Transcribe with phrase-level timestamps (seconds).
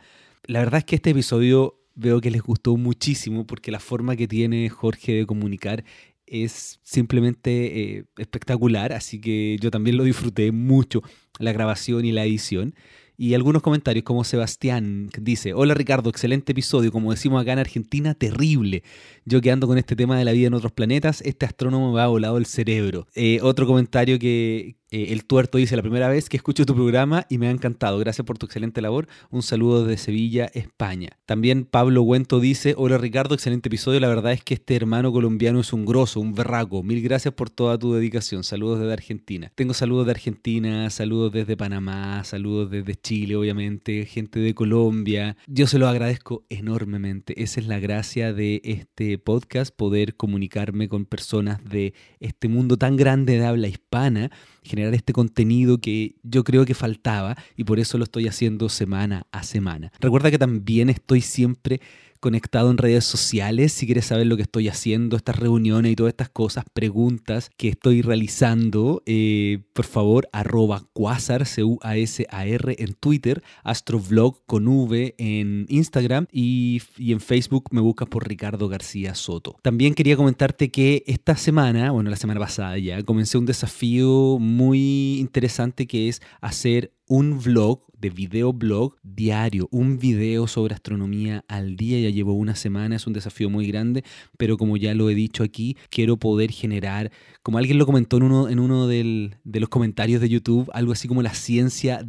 [0.45, 4.27] La verdad es que este episodio veo que les gustó muchísimo porque la forma que
[4.27, 5.83] tiene Jorge de comunicar
[6.25, 11.01] es simplemente eh, espectacular, así que yo también lo disfruté mucho,
[11.39, 12.73] la grabación y la edición.
[13.23, 18.13] Y algunos comentarios como Sebastián dice, hola Ricardo, excelente episodio, como decimos acá en Argentina,
[18.15, 18.83] terrible.
[19.23, 22.01] Yo que ando con este tema de la vida en otros planetas, este astrónomo me
[22.01, 23.07] ha volado el cerebro.
[23.15, 27.25] Eh, otro comentario que, eh, el Tuerto dice, la primera vez que escucho tu programa
[27.27, 27.97] y me ha encantado.
[27.97, 29.07] Gracias por tu excelente labor.
[29.31, 31.17] Un saludo desde Sevilla, España.
[31.25, 33.99] También Pablo Huento dice, hola Ricardo, excelente episodio.
[33.99, 36.83] La verdad es que este hermano colombiano es un grosso, un berraco.
[36.83, 38.43] Mil gracias por toda tu dedicación.
[38.43, 39.51] Saludos desde Argentina.
[39.55, 45.37] Tengo saludos de Argentina, saludos desde Panamá, saludos desde Chile, obviamente, gente de Colombia.
[45.47, 47.41] Yo se lo agradezco enormemente.
[47.41, 52.95] Esa es la gracia de este podcast, poder comunicarme con personas de este mundo tan
[52.95, 54.29] grande de habla hispana
[54.63, 59.27] generar este contenido que yo creo que faltaba y por eso lo estoy haciendo semana
[59.31, 59.91] a semana.
[59.99, 61.81] Recuerda que también estoy siempre
[62.23, 63.73] conectado en redes sociales.
[63.73, 67.67] Si quieres saber lo que estoy haciendo, estas reuniones y todas estas cosas, preguntas que
[67.67, 76.27] estoy realizando, eh, por favor, arroba Quasar, C-U-A-S-A-R en Twitter, Astrovlog con V en Instagram
[76.31, 79.57] y, y en Facebook me buscas por Ricardo García Soto.
[79.61, 85.19] También quería comentarte que esta semana, bueno, la semana pasada ya, comencé un desafío muy
[85.19, 91.99] interesante que es hacer un vlog de videoblog diario, un video sobre astronomía al día.
[91.99, 94.03] Ya llevo una semana, es un desafío muy grande,
[94.37, 97.11] pero como ya lo he dicho aquí, quiero poder generar,
[97.41, 101.07] como alguien lo comentó en uno, en uno de los comentarios de YouTube, algo así
[101.07, 102.01] como la ciencia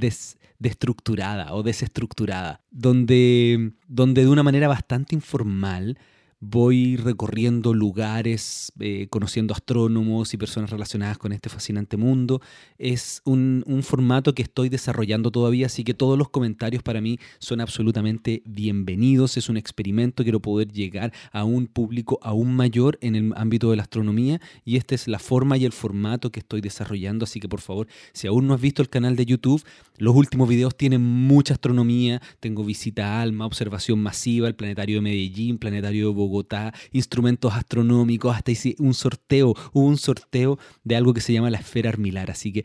[0.59, 5.97] destructurada o desestructurada, donde, donde de una manera bastante informal
[6.41, 12.41] voy recorriendo lugares, eh, conociendo astrónomos y personas relacionadas con este fascinante mundo.
[12.79, 17.61] Es un, formato que estoy desarrollando todavía, así que todos los comentarios para mí son
[17.61, 19.37] absolutamente bienvenidos.
[19.37, 23.77] Es un experimento, quiero poder llegar a un público aún mayor en el ámbito de
[23.77, 27.49] la astronomía y esta es la forma y el formato que estoy desarrollando, así que
[27.49, 29.63] por favor, si aún no has visto el canal de YouTube,
[29.99, 32.21] los últimos videos tienen mucha astronomía.
[32.41, 38.35] Tengo visita a Alma, observación masiva, el planetario de Medellín, planetario de Bogotá instrumentos astronómicos,
[38.35, 42.31] hasta hice un sorteo, hubo un sorteo de algo que se llama la esfera armilar,
[42.31, 42.65] así que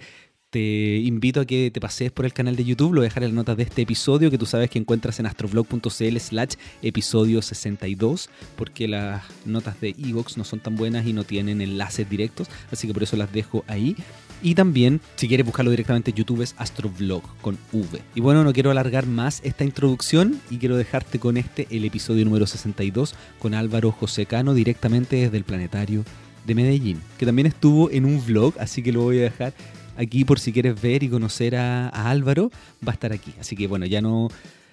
[0.50, 3.36] te invito a que te pases por el canal de YouTube, lo dejaré en las
[3.36, 8.88] notas de este episodio que tú sabes que encuentras en astroblog.cl slash episodio 62 porque
[8.88, 12.94] las notas de Evox no son tan buenas y no tienen enlaces directos, así que
[12.94, 13.96] por eso las dejo ahí.
[14.42, 18.02] Y también, si quieres buscarlo directamente en YouTube, es Astrovlog con V.
[18.16, 22.24] Y bueno, no quiero alargar más esta introducción y quiero dejarte con este, el episodio
[22.24, 26.06] número 62, con Álvaro José Cano, directamente desde el planetario
[26.46, 29.54] de Medellín, que también estuvo en un vlog, así que lo voy a dejar
[29.98, 32.52] aquí por si quieres ver y conocer a, Álvaro,
[32.88, 33.34] va a estar aquí.
[33.40, 34.30] Así que bueno, ya no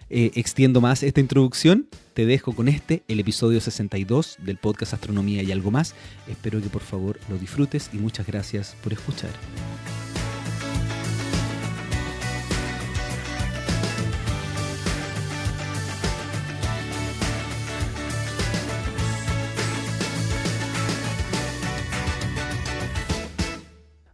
[0.08, 5.42] eh, extiendo más esta introducción, te dejo con este, el episodio 62 del podcast Astronomía
[5.42, 5.94] y algo más.
[6.28, 9.30] Espero que por favor lo disfrutes y muchas gracias por escuchar.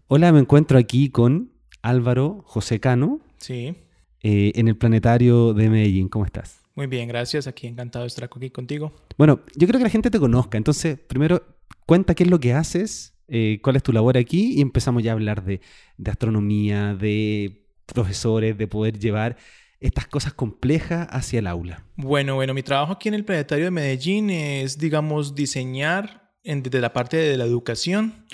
[0.09, 3.21] Hola, me encuentro aquí con Álvaro José Cano.
[3.39, 3.75] Sí.
[4.23, 6.09] Eh, en el planetario de Medellín.
[6.09, 6.61] ¿Cómo estás?
[6.75, 7.47] Muy bien, gracias.
[7.47, 8.93] Aquí encantado de estar aquí contigo.
[9.19, 10.57] Bueno, yo creo que la gente te conozca.
[10.57, 11.43] Entonces, primero,
[11.87, 15.11] cuenta qué es lo que haces, eh, cuál es tu labor aquí y empezamos ya
[15.11, 15.61] a hablar de,
[16.07, 19.37] astronomía, de profesores, de poder llevar
[19.81, 21.85] estas cosas complejas hacia el aula.
[21.97, 26.93] Bueno, bueno, mi trabajo aquí en el Planetario de Medellín es, digamos, diseñar desde la
[26.93, 28.27] parte de la educación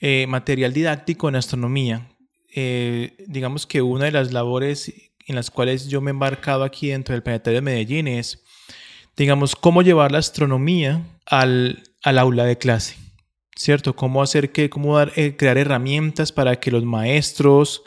[0.00, 2.08] eh, material didáctico en astronomía.
[2.54, 4.92] Eh, digamos que una de las labores
[5.26, 8.42] en las cuales yo me he embarcado aquí dentro del Planetario de Medellín es,
[9.16, 12.96] digamos, cómo llevar la astronomía al, aula de clase,
[13.56, 13.94] ¿cierto?
[13.94, 17.82] Cómo hacer que, cómo dar, eh, crear herramientas para que los maestros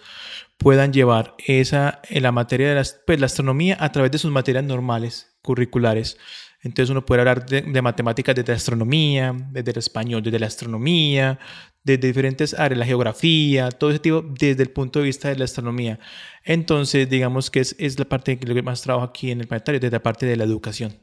[0.58, 4.64] puedan llevar esa, en la materia de pues, la astronomía a través de sus materias
[4.64, 6.18] normales, curriculares.
[6.62, 10.48] Entonces uno puede hablar de, de, matemáticas desde la astronomía, desde el español, desde la
[10.48, 11.40] astronomía,
[11.86, 15.46] desde diferentes áreas, la geografía, todo ese tipo, desde el punto de vista de la
[15.46, 16.00] astronomía.
[16.44, 19.92] Entonces, digamos que es, es la parte que más trabajo aquí en el planetario, desde
[19.92, 20.94] la parte de la educación.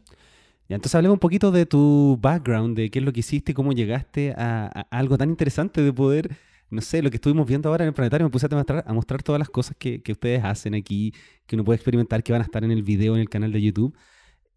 [0.69, 3.73] Ya, entonces hablemos un poquito de tu background, de qué es lo que hiciste, cómo
[3.73, 6.37] llegaste a, algo tan interesante de poder,
[6.69, 8.93] no sé, lo que estuvimos viendo ahora en el planetario, me puse a mostrar, a
[8.93, 11.15] mostrar todas las cosas que, que, ustedes hacen aquí,
[11.47, 13.63] que uno puede experimentar, que van a estar en el video, en el canal de
[13.63, 13.97] YouTube.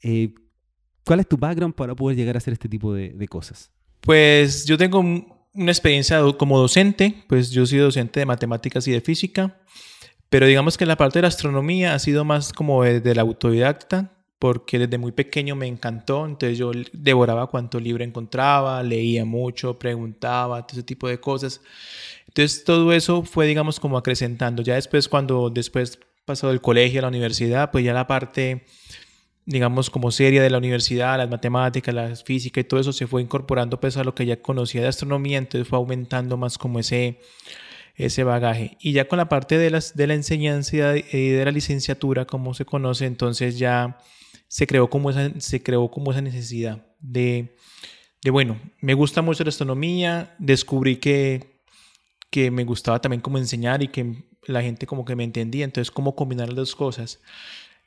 [0.01, 0.33] Eh,
[1.05, 3.71] ¿Cuál es tu background para poder llegar a hacer este tipo de, de cosas?
[4.01, 9.01] Pues yo tengo una experiencia como docente, pues yo sido docente de matemáticas y de
[9.01, 9.57] física,
[10.29, 14.11] pero digamos que la parte de la astronomía ha sido más como de, la autodidacta,
[14.37, 20.67] porque desde muy pequeño me encantó, entonces yo devoraba cuanto libro encontraba, leía mucho, preguntaba,
[20.67, 21.61] todo ese tipo de cosas.
[22.27, 24.61] Entonces todo eso fue, digamos, como acrecentando.
[24.61, 28.65] Ya después, cuando después pasó del colegio a la universidad, pues ya la parte
[29.45, 33.21] digamos, como seria de la universidad, las matemáticas, la física y todo eso se fue
[33.21, 37.19] incorporando pues a lo que ya conocía de astronomía, entonces fue aumentando más como ese,
[37.95, 38.77] ese bagaje.
[38.79, 42.53] Y ya con la parte de, las, de la enseñanza y de la licenciatura, como
[42.53, 43.99] se conoce, entonces ya
[44.47, 47.55] se creó como esa, se creó como esa necesidad de,
[48.23, 51.61] de, bueno, me gusta mucho la astronomía, descubrí que,
[52.31, 55.91] que me gustaba también como enseñar y que la gente como que me entendía, entonces
[55.91, 57.19] cómo combinar las dos cosas.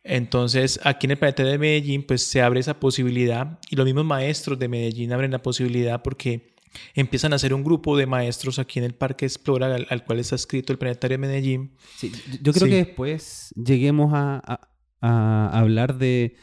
[0.04, 4.04] Entonces, aquí en el planeta de Medellín, pues se abre esa posibilidad y los mismos
[4.04, 6.54] maestros de Medellín abren la posibilidad porque
[6.94, 10.36] empiezan a hacer un grupo de maestros aquí en el Parque Explora, al, cual está
[10.36, 11.72] escrito el Planetario de Medellín.
[11.96, 12.12] Sí,
[12.42, 14.60] yo creo que después lleguemos a,
[15.00, 16.36] hablar de,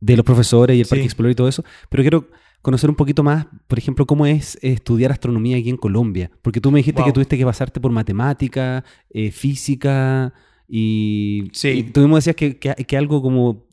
[0.00, 2.30] los profesores y el Parque Explora y todo eso, pero quiero
[2.62, 6.70] conocer un poquito más, por ejemplo, cómo es estudiar astronomía aquí en Colombia, porque tú
[6.70, 10.34] me dijiste que tuviste que pasarte por matemática, eh, física,
[10.72, 11.48] y,
[11.92, 13.66] tú mismo decías que, que, algo como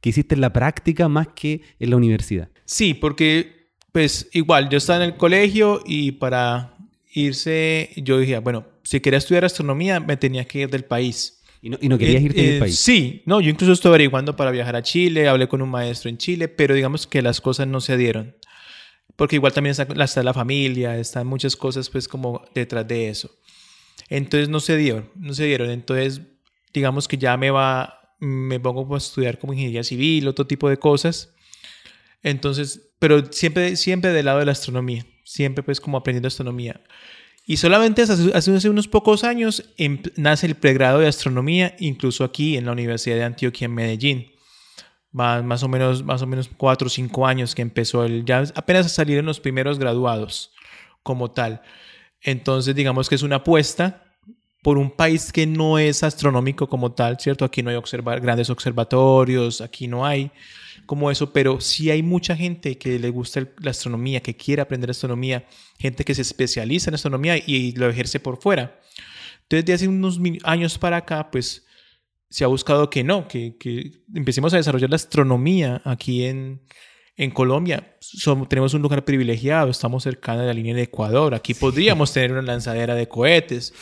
[0.00, 2.48] que hiciste en la práctica más que en la universidad.
[2.64, 6.74] Sí, porque pues igual yo estaba en el colegio y para
[7.12, 11.42] irse yo dije, bueno, si quería estudiar astronomía me tenía que ir del país.
[11.60, 12.78] ¿Y no, y no querías irte del eh, país?
[12.78, 16.16] Sí, no, yo incluso estuve averiguando para viajar a Chile, hablé con un maestro en
[16.16, 18.34] Chile, pero digamos que las cosas no se dieron.
[19.16, 23.30] Porque igual también está, está la familia, están muchas cosas pues como detrás de eso.
[24.08, 25.68] Entonces no se dieron, no se dieron.
[25.68, 26.22] Entonces
[26.78, 30.76] digamos que ya me va, me pongo a estudiar como ingeniería civil, otro tipo de
[30.76, 31.34] cosas.
[32.22, 36.80] Entonces, pero siempre, siempre del lado de la astronomía, siempre pues como aprendiendo astronomía.
[37.46, 42.56] Y solamente hace, hace unos pocos años em, nace el pregrado de astronomía, incluso aquí
[42.56, 44.32] en la Universidad de Antioquia en Medellín.
[45.10, 48.44] Más, más o menos más o menos cuatro o cinco años que empezó el ya
[48.54, 50.52] apenas salieron los primeros graduados
[51.02, 51.62] como tal
[52.20, 54.07] entonces digamos que es una apuesta
[54.62, 57.44] por un país que no es astronómico como tal, ¿cierto?
[57.44, 60.30] Aquí no hay observar, grandes observatorios, aquí no hay
[60.86, 64.90] como eso, pero sí hay mucha gente que le gusta la astronomía, que quiere aprender
[64.90, 65.46] astronomía,
[65.78, 68.80] gente que se especializa en astronomía y, lo ejerce por fuera.
[69.42, 71.66] Entonces, de hace unos años para acá, pues
[72.30, 76.62] se ha buscado que no, que, que empecemos a desarrollar la astronomía aquí en,
[77.18, 81.34] En Colombia somos, tenemos un lugar privilegiado, estamos cerca de la línea de Ecuador.
[81.34, 83.74] Aquí podríamos tener una lanzadera de cohetes.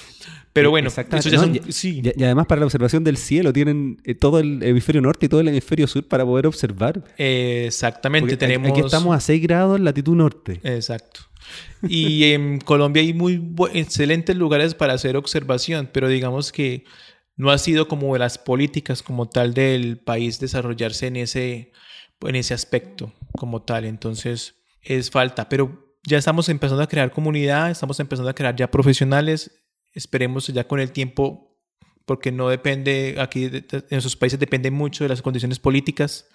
[0.54, 1.28] Pero bueno, Exactamente.
[1.28, 2.00] eso ya No, son- y- sí.
[2.02, 5.40] Y, además para la observación del cielo tienen eh, todo el hemisferio norte y todo
[5.42, 7.04] el hemisferio sur para poder observar.
[7.18, 8.70] Exactamente, Porque a- tenemos...
[8.70, 10.60] Aquí estamos a 6 grados en latitud norte.
[10.64, 11.20] Exacto.
[11.86, 13.42] Y en Colombia hay muy
[13.74, 16.84] excelentes lugares para hacer observación, pero digamos que
[17.36, 21.72] no ha sido como de las políticas como tal del país desarrollarse en ese,
[22.22, 23.84] en ese aspecto como tal.
[23.84, 28.70] Entonces es falta, pero ya estamos empezando a crear comunidad, estamos empezando a crear ya
[28.70, 29.50] profesionales.
[29.92, 31.58] Esperemos ya con el tiempo,
[32.04, 36.28] porque no depende, aquí en esos países depende mucho de las condiciones políticas,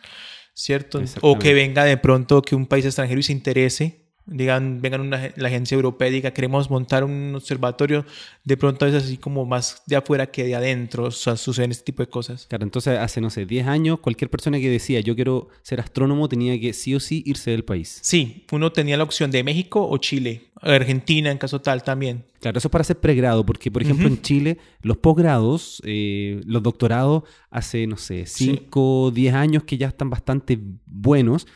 [0.53, 1.01] ¿cierto?
[1.21, 4.00] O que venga de pronto que un país extranjero y se interese,
[4.31, 8.05] digan, vengan una, la agencia europea y diga, queremos montar un observatorio,
[8.43, 11.83] de pronto es así como más de afuera que de adentro, o sea, suceden este
[11.83, 12.47] tipo de cosas.
[12.47, 16.29] Claro, entonces hace, no sé, 10 años, cualquier persona que decía yo quiero ser astrónomo
[16.29, 17.99] tenía que sí o sí irse del país.
[18.01, 22.23] Sí, uno tenía la opción de México o Chile, Argentina en caso tal también.
[22.39, 26.63] Claro, eso es para hacer pregrado, porque por ejemplo en Chile los posgrados, eh, los
[26.63, 31.47] doctorados hace, no sé, 5 o 10 años que ya están bastante buenos,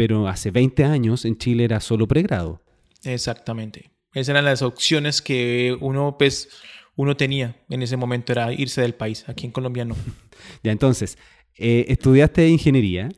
[0.00, 2.62] pero hace 20 años en Chile era solo pregrado.
[3.04, 3.90] Exactamente.
[4.14, 6.48] Esas eran las opciones que uno, pues,
[6.96, 9.28] uno tenía en ese momento, era irse del país.
[9.28, 9.94] Aquí en Colombia no.
[10.62, 11.18] Ya, entonces,
[11.58, 13.10] eh, estudiaste ingeniería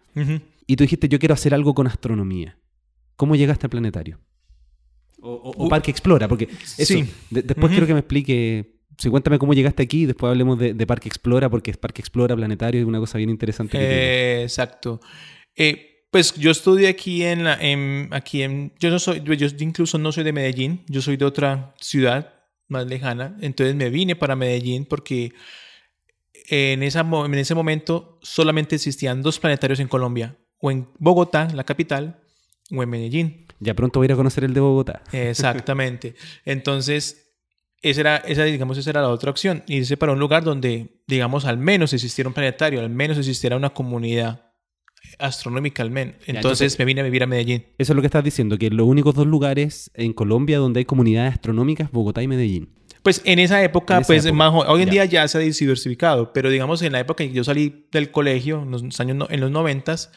[0.66, 2.58] y tú dijiste yo quiero hacer algo con astronomía.
[3.14, 4.18] ¿Cómo llegaste al planetario?
[5.20, 6.48] O, o- o Uh, Parque Explora, porque
[6.78, 7.04] eso, sí.
[7.30, 10.74] de- después quiero que me explique, sí, cuéntame cómo llegaste aquí y después hablemos de,
[10.74, 13.78] de Parque Explora, porque Parque Explora, planetario, es una cosa bien interesante.
[13.78, 13.84] que.
[13.84, 15.00] Eh, exacto.
[15.54, 19.98] Eh, pues yo estudié aquí en la, en- aquí en, yo no soy, yo incluso
[19.98, 22.34] no soy de Medellín, yo soy de otra ciudad
[22.68, 25.32] más lejana, entonces me vine para Medellín porque
[26.48, 31.64] en, esa, en ese momento solamente existían dos planetarios en Colombia, o en Bogotá, la
[31.64, 32.20] capital,
[32.70, 33.46] o en Medellín.
[33.60, 35.02] Ya pronto voy a ir a conocer el de Bogotá.
[35.12, 36.14] Exactamente.
[36.44, 37.30] Entonces,
[37.80, 39.62] esa era, esa, digamos, esa era la otra opción.
[39.66, 43.70] Irse para un lugar donde, digamos, al menos existiera un planetario, al menos existiera una
[43.70, 44.51] comunidad
[45.18, 46.14] astronómica, al menos.
[46.26, 47.64] Entonces, entonces- me vine a vivir a Medellín.
[47.78, 50.84] Eso es lo que estás diciendo, que los únicos dos lugares en Colombia donde hay
[50.84, 52.68] comunidades astronómicas, Bogotá y Medellín.
[53.02, 54.92] Pues en esa época, En esa pues época, más, hoy en ya.
[54.92, 58.10] día ya se ha diversificado, pero digamos en la época en que yo salí del
[58.12, 60.12] colegio, en los años, no- en los noventas,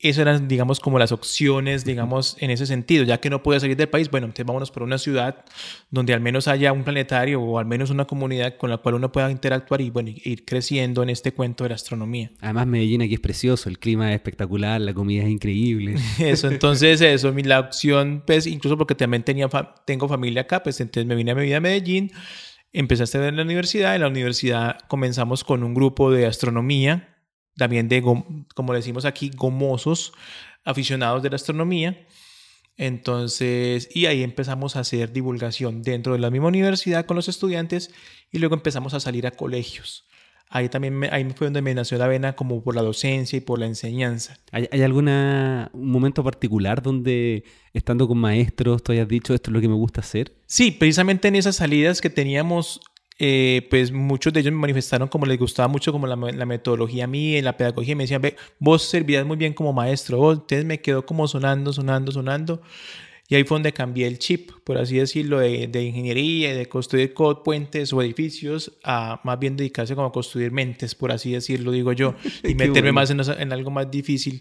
[0.00, 3.76] eso eran, digamos, como las opciones, digamos, en ese sentido, ya que no podía salir
[3.76, 5.44] del país, bueno, entonces vámonos por una ciudad
[5.90, 9.10] donde al menos haya un planetario o al menos una comunidad con la cual uno
[9.10, 12.30] pueda interactuar y, bueno, ir creciendo en este cuento de la astronomía.
[12.40, 15.96] Además, Medellín aquí es precioso, el clima es espectacular, la comida es increíble.
[16.18, 20.62] Eso, entonces eso, mi, la opción, pues incluso porque también tenía fa- tengo familia acá,
[20.62, 22.12] pues entonces me vine a vivir a Medellín,
[22.72, 27.16] empecé a estudiar en la universidad, en la universidad comenzamos con un grupo de astronomía,
[27.58, 28.02] también de,
[28.54, 30.12] como le decimos aquí, gomosos,
[30.64, 32.06] aficionados de la astronomía.
[32.78, 37.90] Entonces, y ahí empezamos a hacer divulgación dentro de la misma universidad con los estudiantes
[38.30, 40.04] y luego empezamos a salir a colegios.
[40.50, 43.40] Ahí también me- ahí fue donde me nació la vena como por la docencia y
[43.40, 44.38] por la enseñanza.
[44.50, 49.52] ¿Hay, hay alguna un momento particular donde estando con maestros tú hayas dicho esto es
[49.54, 50.32] lo que me gusta hacer?
[50.46, 52.80] Sí, precisamente en esas salidas que teníamos,
[53.18, 57.06] eh, pues muchos de ellos me manifestaron como les gustaba mucho como la, la metodología
[57.06, 57.92] mía y la pedagogía.
[57.92, 60.18] y Me decían, ve, vos servías muy bien como maestro.
[60.18, 60.34] vos".
[60.38, 62.62] Entonces me quedó como sonando, sonando, sonando.
[63.28, 66.66] Y ahí fue donde cambié el chip, por así decirlo, de, de ingeniería y de
[66.66, 71.32] construir co- puentes o edificios a más bien dedicarse como a construir mentes, por así
[71.32, 72.14] decirlo, digo yo,
[72.46, 72.92] y meterme bueno.
[72.92, 74.40] más en algo más difícil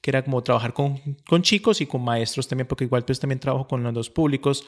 [0.00, 3.38] que era como trabajar con, con chicos y con maestros también, porque igual pues también
[3.38, 4.66] trabajo con los dos públicos.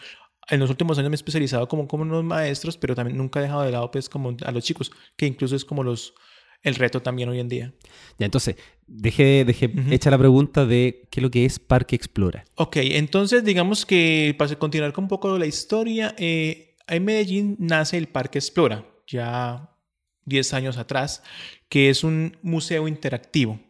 [0.50, 3.42] En los últimos años me he especializado como, como unos maestros, pero también nunca he
[3.44, 6.14] dejado de lado pues como a los chicos, que incluso es como los
[6.62, 7.74] el reto también hoy en día.
[8.18, 9.92] Ya, entonces, dejé, dejé Ujú.
[9.92, 12.44] hecha la pregunta de qué es lo que es Parque Explora.
[12.54, 17.98] Ok, entonces digamos que para continuar con un poco la historia, eh, en Medellín nace
[17.98, 19.76] el Parque Explora, ya
[20.24, 21.22] 10 años atrás,
[21.68, 23.60] que es un museo interactivo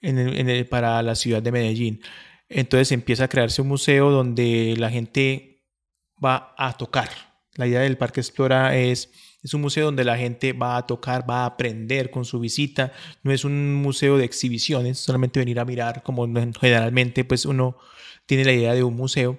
[0.00, 2.02] en el- en el- para la ciudad de Medellín.
[2.48, 5.51] Entonces empieza a crearse un museo donde la gente
[6.22, 7.08] va a tocar.
[7.54, 9.10] La idea del Parque Explora es,
[9.42, 12.92] es un museo donde la gente va a tocar, va a aprender con su visita.
[13.22, 16.26] No es un museo de exhibiciones, solamente venir a mirar como
[16.60, 17.76] generalmente pues uno
[18.26, 19.38] tiene la idea de un museo.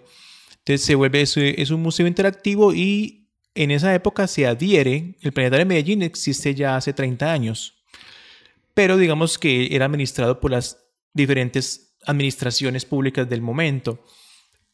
[0.60, 5.66] Entonces se vuelve, es, un museo interactivo y en esa época se adhiere, el Planetario
[5.66, 7.84] de Medellín existe ya hace 30 años,
[8.74, 14.04] pero digamos que era administrado por las diferentes administraciones públicas del momento.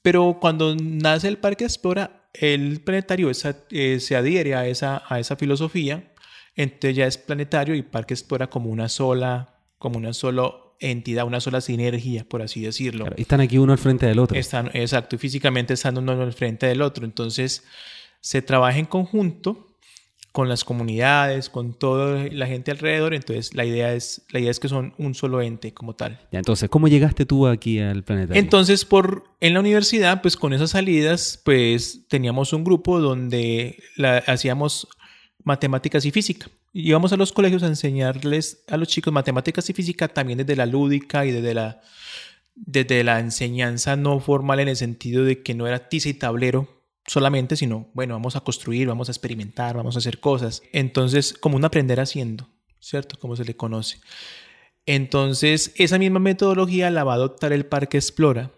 [0.01, 5.35] Pero cuando nace el Parque Explora, el planetario eh, se adhiere a esa, a esa
[5.35, 6.13] filosofía,
[6.55, 11.41] entonces ya es planetario y Parque Explora como una sola, como una solo entidad, una
[11.41, 13.05] sola sinergia, por así decirlo.
[13.17, 14.37] están aquí uno al frente del otro.
[14.37, 17.05] Están, exacto, y físicamente están uno al frente del otro.
[17.05, 17.63] Entonces,
[18.21, 19.68] se trabaja en conjunto
[20.31, 23.13] con las comunidades, con toda la gente alrededor.
[23.13, 26.19] Entonces, la idea es, la idea es que son un solo ente como tal.
[26.31, 28.37] Ya, entonces, ¿cómo llegaste tú aquí al planeta?
[28.37, 33.81] Entonces, por, en la universidad, pues con esas salidas, pues teníamos un grupo donde
[34.27, 34.87] hacíamos
[35.43, 36.47] matemáticas y física.
[36.73, 40.67] Íbamos a los colegios a enseñarles a los chicos matemáticas y física también desde la
[40.67, 41.81] lúdica y desde la,
[42.55, 46.78] desde la enseñanza no formal en el sentido de que no era tiza y tablero,
[47.09, 50.61] solamente, sino, bueno, vamos a construir, vamos a experimentar, vamos a hacer cosas.
[50.71, 52.47] Entonces, como un aprender haciendo,
[52.79, 53.17] ¿cierto?
[53.19, 53.99] Como se le conoce.
[54.85, 58.51] Entonces, esa misma metodología la va a adoptar el Parque Explora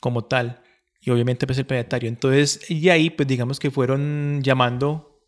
[0.00, 0.62] como tal,
[1.00, 2.08] y obviamente pues el planetario.
[2.08, 5.20] Entonces, y ahí, pues digamos que fueron llamando,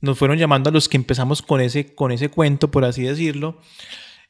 [0.00, 3.60] nos fueron llamando a los que empezamos con ese, con ese cuento, por así decirlo,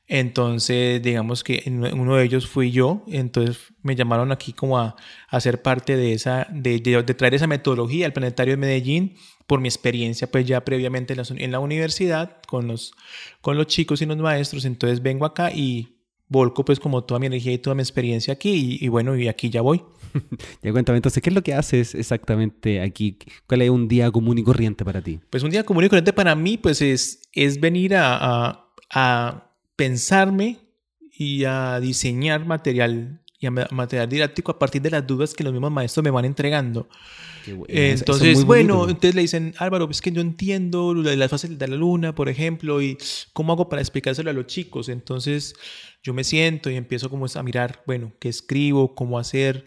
[0.06, 4.96] entonces, digamos que uno de ellos fui yo, entonces me llamaron aquí como a,
[5.28, 9.60] a ser parte de esa, de, de, traer esa metodología al Planetario de Medellín por
[9.60, 12.92] mi experiencia pues ya previamente en la, en la, universidad con los,
[13.40, 15.96] con los chicos y los maestros, entonces vengo acá y
[16.28, 19.48] volco pues como toda mi energía y toda mi experiencia aquí y, bueno, y aquí
[19.48, 19.82] ya voy.
[20.62, 23.18] ya cuéntame entonces, ¿qué es lo que haces exactamente aquí?
[23.46, 25.20] ¿Cuál es un día común y corriente para ti?
[25.30, 30.58] Pues un día común y corriente para mí pues es, es venir a, a pensarme
[31.12, 35.52] y a diseñar material y a material didáctico a partir de las dudas que los
[35.52, 36.88] mismos maestros me van entregando.
[37.68, 42.14] Entonces, bueno, entonces le dicen, Álvaro, es que yo entiendo las fases de la luna,
[42.14, 42.96] por ejemplo, y
[43.32, 44.88] cómo hago para explicárselo a los chicos.
[44.88, 45.54] Entonces,
[46.02, 49.66] yo me siento y empiezo como a mirar, bueno, qué escribo, cómo hacer.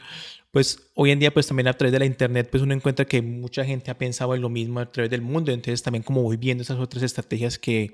[0.50, 3.22] Pues hoy en día, pues también a través de la internet, pues uno encuentra que
[3.22, 5.52] mucha gente ha pensado en lo mismo a través del mundo.
[5.52, 7.94] Entonces, también como voy viendo esas otras estrategias que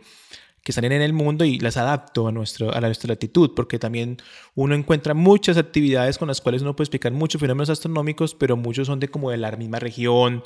[0.64, 4.18] que salen en el mundo y las adapto a, nuestro, a nuestra latitud, porque también
[4.56, 8.88] uno encuentra muchas actividades con las cuales uno puede explicar muchos fenómenos astronómicos, pero muchos
[8.88, 10.42] son de como de la misma región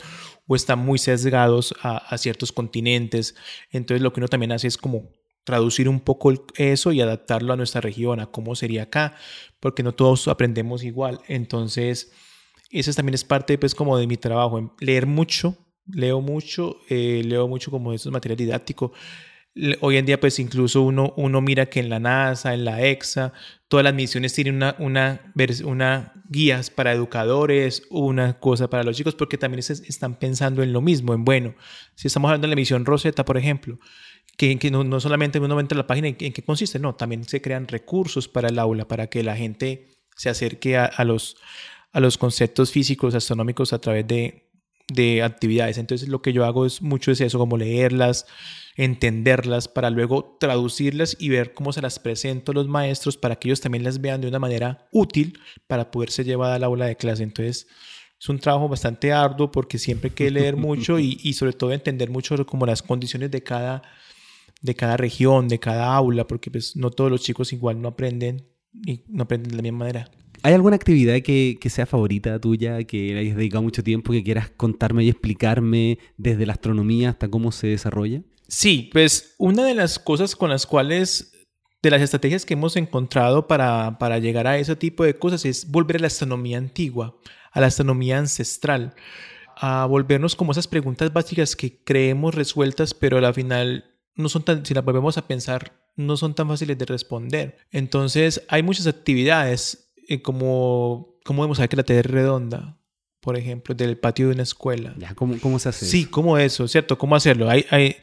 [0.47, 3.35] o están muy sesgados a, ciertos continentes.
[3.69, 5.11] Entonces lo que uno también hace es como
[5.43, 9.15] traducir un poco eso y adaptarlo a nuestra región, a cómo sería acá,
[9.59, 11.21] porque no todos aprendemos igual.
[11.27, 12.11] Entonces,
[12.71, 17.47] eso también es parte, pues, como de mi trabajo, leer mucho, leo mucho, eh, leo
[17.47, 18.91] mucho como esos material didáctico,
[19.81, 23.33] Hoy en día, pues incluso uno, uno mira que en la NASA, en la EXA,
[23.67, 25.33] todas las misiones tienen una, una,
[25.65, 30.81] una guías para educadores, una cosa para los chicos, porque también están pensando en lo
[30.81, 31.55] mismo, en bueno,
[31.95, 33.79] si estamos hablando de la misión Rosetta, por ejemplo,
[34.37, 37.23] que, que no, no, solamente uno entra a la página en, qué consiste, no, también
[37.23, 41.37] se crean recursos para el aula, para que la gente se acerque a los,
[41.91, 44.46] a los conceptos físicos, astronómicos a través de,
[44.87, 45.77] de actividades.
[45.77, 48.25] Entonces lo que yo hago es mucho es eso, como leerlas,
[48.75, 53.49] entenderlas, para luego traducirlas y ver cómo se las presento a los maestros para que
[53.49, 57.23] ellos también las vean de una manera útil para poderse llevar al aula de clase.
[57.23, 57.67] Entonces,
[58.19, 61.73] es un trabajo bastante arduo porque siempre hay que leer mucho y, y sobre todo
[61.73, 63.81] entender mucho como las condiciones de cada,
[64.61, 68.47] de cada región, de cada aula, porque pues no todos los chicos igual no aprenden
[68.85, 70.11] y no aprenden de la misma manera.
[70.47, 75.03] ¿Hay alguna actividad que, sea favorita tuya, que hayas dedicado mucho tiempo, que quieras contarme
[75.03, 78.21] y explicarme desde la astronomía hasta cómo se desarrolla?
[78.47, 81.33] Sí, pues una de las cosas con las cuales,
[81.81, 85.69] de las estrategias que hemos encontrado para, para llegar a ese tipo de cosas es
[85.69, 87.17] volver a la astronomía antigua,
[87.51, 88.95] a la astronomía ancestral,
[89.57, 94.65] a volvernos como esas preguntas básicas que creemos resueltas, pero al final no son tan,
[94.65, 97.57] si las volvemos a pensar, no son tan fáciles de responder.
[97.69, 102.77] Entonces hay muchas actividades eh, como, ¿cómo saber que la es redonda?
[103.19, 104.95] Por ejemplo, del patio de una escuela.
[105.15, 105.85] ¿cómo, ¿Cómo se hace?
[105.85, 106.67] Sí, ¿cómo eso?
[106.67, 106.97] ¿Cierto?
[106.97, 107.49] ¿Cómo hacerlo?
[107.49, 107.97] Hay, hay,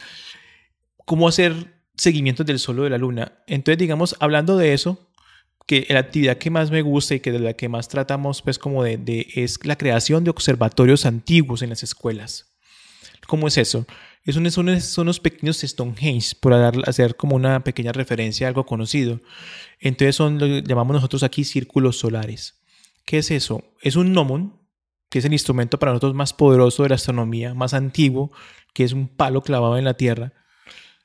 [1.05, 3.33] cómo hacer seguimientos del Sol o de la Luna.
[3.47, 4.99] Entonces, digamos, hablando de eso,
[5.67, 8.59] que la actividad que más me gusta y que de la que más tratamos, pues
[8.59, 12.55] como de, es la creación de observatorios antiguos en las escuelas.
[13.27, 13.87] ¿Cómo es eso?
[14.25, 18.65] Es un, son, son unos pequeños Stonehenge, por hacer como una pequeña referencia a algo
[18.65, 19.21] conocido.
[19.81, 22.63] Entonces son lo llamamos nosotros aquí círculos solares.
[23.05, 23.63] ¿Qué es eso?
[23.83, 24.59] Es un gnomon,
[25.11, 28.33] que es el instrumento para nosotros más poderoso de la astronomía, más antiguo,
[28.73, 30.33] que es un palo clavado en la Tierra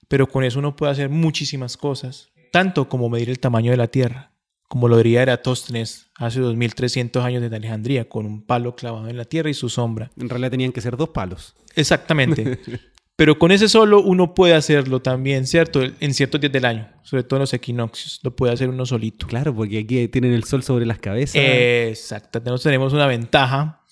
[0.09, 3.87] pero con eso uno puede hacer muchísimas cosas, tanto como medir el tamaño de la
[3.87, 4.31] Tierra,
[4.67, 9.25] como lo diría Eratóstenes hace 2300 años desde Alejandría, con un palo clavado en la
[9.25, 10.11] Tierra y su sombra.
[10.17, 11.55] En realidad tenían que ser dos palos.
[11.75, 12.59] Exactamente.
[13.19, 15.81] Pero con ese solo uno puede hacerlo también, ¿cierto?
[15.83, 19.27] En ciertos días del año, sobre todo en los equinoccios, lo puede hacer uno solito.
[19.27, 21.35] Claro, porque aquí tienen el sol sobre las cabezas.
[21.35, 23.83] Exacto, tenemos una ventaja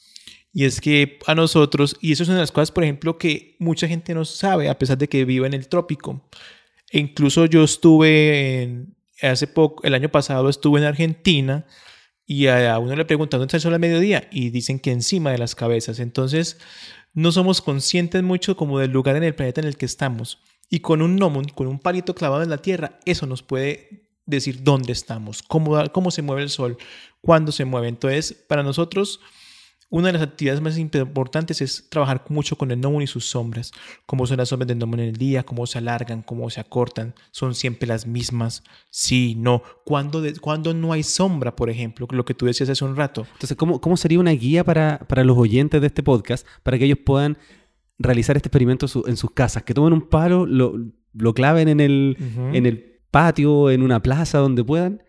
[0.54, 3.58] y es que a nosotros, y eso es una de las cosas, por ejemplo, que
[3.60, 6.26] mucha gente no sabe, a pesar de que vive en el trópico.
[6.90, 11.66] E incluso yo estuve en, hace poco, el año pasado estuve en Argentina
[12.26, 15.32] y a uno le preguntan dónde está el sol al mediodía y dicen que encima
[15.32, 16.00] de las cabezas.
[16.00, 16.60] Entonces,
[17.18, 20.38] no somos conscientes mucho como del lugar en el planeta en el que estamos.
[20.70, 24.62] Y con un gnomon, con un palito clavado en la tierra, eso nos puede decir
[24.62, 26.78] dónde estamos, cómo, cómo se mueve el sol,
[27.20, 27.88] cuándo se mueve.
[27.88, 29.20] Entonces, para nosotros,
[29.90, 33.72] una de las actividades más importantes es trabajar mucho con el gnomon y sus sombras.
[34.06, 37.16] Cómo son las sombras del gnomon en el día, cómo se alargan, cómo se acortan.
[37.32, 38.64] Son siempre las mismas.
[38.90, 39.64] Sí, no.
[39.86, 43.26] Cuando, cuando no hay sombra, por ejemplo, lo que tú decías hace un rato.
[43.34, 46.86] Entonces, ¿cómo, cómo sería una guía para, para los oyentes de este podcast para que
[46.86, 47.38] ellos puedan
[47.98, 49.64] realizar este experimento en sus casas?
[49.64, 50.74] Que tomen un palo, lo,
[51.14, 52.18] lo claven en el,
[52.52, 55.02] en el patio, en una plaza, donde puedan.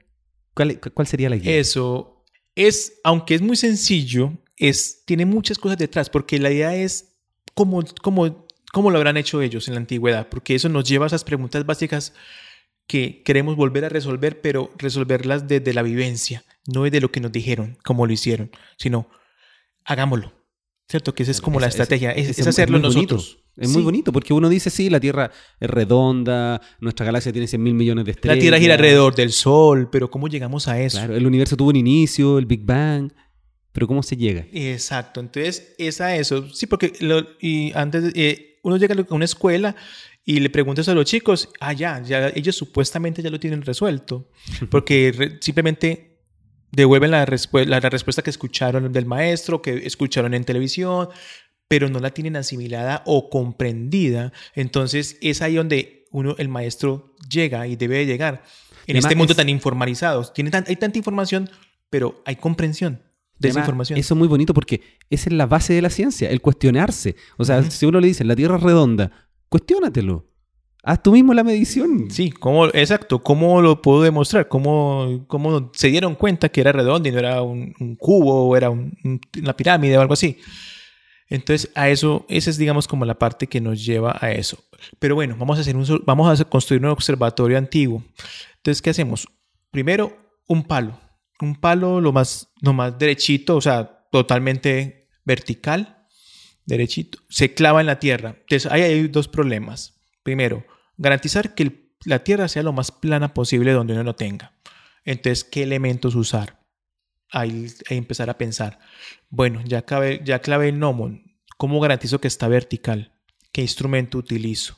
[0.55, 1.57] ¿Cuál, ¿Cuál sería la guía?
[1.57, 7.16] Eso es, aunque es muy sencillo, es, tiene muchas cosas detrás, porque la idea es
[7.55, 11.09] cómo, cómo, cómo lo habrán hecho ellos en la antigüedad, porque eso nos lleva a
[11.09, 12.12] esas preguntas básicas
[12.87, 17.31] que queremos volver a resolver, pero resolverlas desde la vivencia, no desde lo que nos
[17.31, 19.09] dijeron, cómo lo hicieron, sino
[19.85, 20.33] hagámoslo.
[20.90, 21.14] ¿Cierto?
[21.14, 23.40] Que esa es como la estrategia, es, hacerlo nosotros.
[23.59, 27.62] Es muy bonito porque uno dice, sí, la Tierra es redonda, nuestra galaxia tiene 100
[27.62, 28.37] mil millones de estrellas.
[28.37, 30.97] La Tierra gira alrededor del Sol, pero ¿cómo llegamos a eso?
[30.97, 33.12] Claro, el universo tuvo un inicio, el Big Bang,
[33.79, 34.45] pero ¿cómo se llega?
[34.53, 36.53] Exacto, entonces es a eso.
[36.53, 36.95] Sí, porque
[37.41, 39.77] y antes eh, uno llega a una escuela
[40.25, 44.33] y le preguntas a los chicos, ah, ya, ya ellos supuestamente ya lo tienen resuelto,
[44.73, 46.19] porque simplemente
[46.73, 51.11] devuelven la, la, respuesta que escucharon del maestro, que escucharon en televisión,
[51.69, 54.33] pero no la tienen asimilada o comprendida.
[54.57, 58.43] Entonces es ahí donde uno, el maestro llega y debe llegar.
[58.88, 61.49] En este mundo tan informalizado, tiene hay tanta información,
[61.91, 63.07] pero hay comprensión
[63.38, 63.98] de esa información.
[63.98, 67.16] Eso es muy bonito porque esa es la base de la ciencia, el cuestionarse.
[67.37, 69.11] O sea, si uno le dice, la Tierra es redonda,
[69.48, 70.27] cuestiónatelo.
[70.83, 72.11] Haz tú mismo la medición.
[72.11, 73.18] Sí, ¿cómo, exacto.
[73.22, 74.48] ¿Cómo lo puedo demostrar?
[74.48, 78.70] ¿Cómo, ¿Cómo, se dieron cuenta que era redonda y no era un, cubo o era
[78.70, 80.38] una pirámide o algo así?
[81.29, 84.64] Entonces, a eso, esa es, digamos, como la parte que nos lleva a eso.
[84.98, 88.03] Pero bueno, vamos a, hacer un, vamos a construir un observatorio antiguo.
[88.57, 89.29] Entonces, ¿qué hacemos?
[89.70, 90.98] Primero, un palo
[91.40, 96.07] un palo lo más, lo más derechito, o sea, totalmente vertical,
[96.64, 98.37] derechito, se clava en la tierra.
[98.40, 100.01] Entonces, ahí hay dos problemas.
[100.22, 100.64] Primero,
[100.96, 104.53] garantizar que la tierra sea lo más plana posible donde uno lo tenga.
[105.05, 106.59] Entonces, ¿qué elementos usar?
[107.31, 108.79] Ahí, empezar a pensar.
[109.29, 111.35] Bueno, ya, cabe, ya clave el gnomon.
[111.57, 113.12] ¿Cómo garantizo que está vertical?
[113.53, 114.77] ¿Qué instrumento utilizo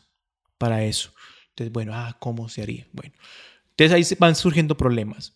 [0.59, 1.12] para eso?
[1.51, 2.87] Entonces, bueno, ah, ¿cómo se haría?
[2.92, 3.12] Bueno,
[3.70, 5.35] entonces ahí van surgiendo problemas.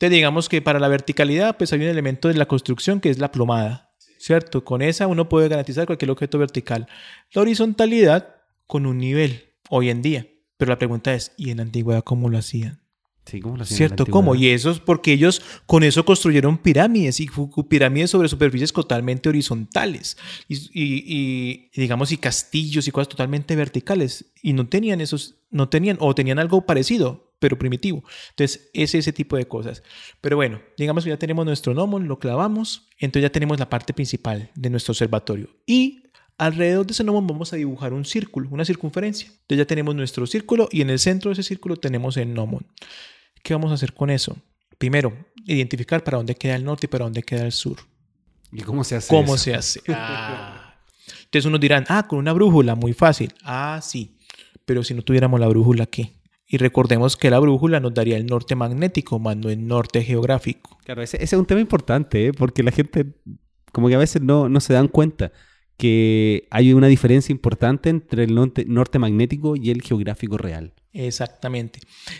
[0.00, 3.18] Entonces digamos que para la verticalidad pues hay un elemento de la construcción que es
[3.18, 4.64] la plomada, ¿cierto?
[4.64, 6.86] Con esa uno puede garantizar cualquier objeto vertical.
[7.34, 8.36] La horizontalidad
[8.66, 10.26] con un nivel hoy en día.
[10.56, 12.80] Pero la pregunta es, ¿y en la antigüedad cómo lo hacían?
[13.26, 14.06] Sí, ¿cómo lo hacían ¿Cierto?
[14.06, 14.34] ¿Cómo?
[14.34, 17.28] Y eso es porque ellos con eso construyeron pirámides y
[17.68, 20.16] pirámides sobre superficies totalmente horizontales
[20.48, 26.14] y, digamos y castillos y cosas totalmente verticales y no tenían esos, no tenían o
[26.14, 28.04] tenían algo parecido, pero primitivo.
[28.30, 29.82] Entonces, es ese tipo de cosas.
[30.20, 33.92] Pero bueno, digamos que ya tenemos nuestro gnomon, lo clavamos, entonces ya tenemos la parte
[33.92, 35.48] principal de nuestro observatorio.
[35.66, 36.04] Y
[36.38, 39.28] alrededor de ese gnomon vamos a dibujar un círculo, una circunferencia.
[39.28, 42.66] Entonces ya tenemos nuestro círculo y en el centro de ese círculo tenemos el gnomon.
[43.42, 44.36] ¿Qué vamos a hacer con eso?
[44.78, 47.78] Primero, identificar para dónde queda el norte y para dónde queda el sur.
[48.52, 49.80] ¿Y cómo se hace ¿Cómo se hace?
[49.88, 50.74] Ah.
[51.24, 53.32] Entonces unos dirán, ah, con una brújula, muy fácil.
[53.44, 54.18] Ah, sí.
[54.66, 56.19] Pero si no tuviéramos la brújula, ¿qué?
[56.52, 60.76] Y recordemos que la brújula nos daría el norte magnético, más no el norte geográfico.
[60.84, 62.32] Claro, ese, es un tema importante, ¿eh?
[62.32, 63.06] porque la gente
[63.70, 65.30] como que a veces no, no, se dan cuenta
[65.76, 70.74] que hay una diferencia importante entre el norte, norte magnético y el geográfico real.
[70.92, 71.78] Exactamente.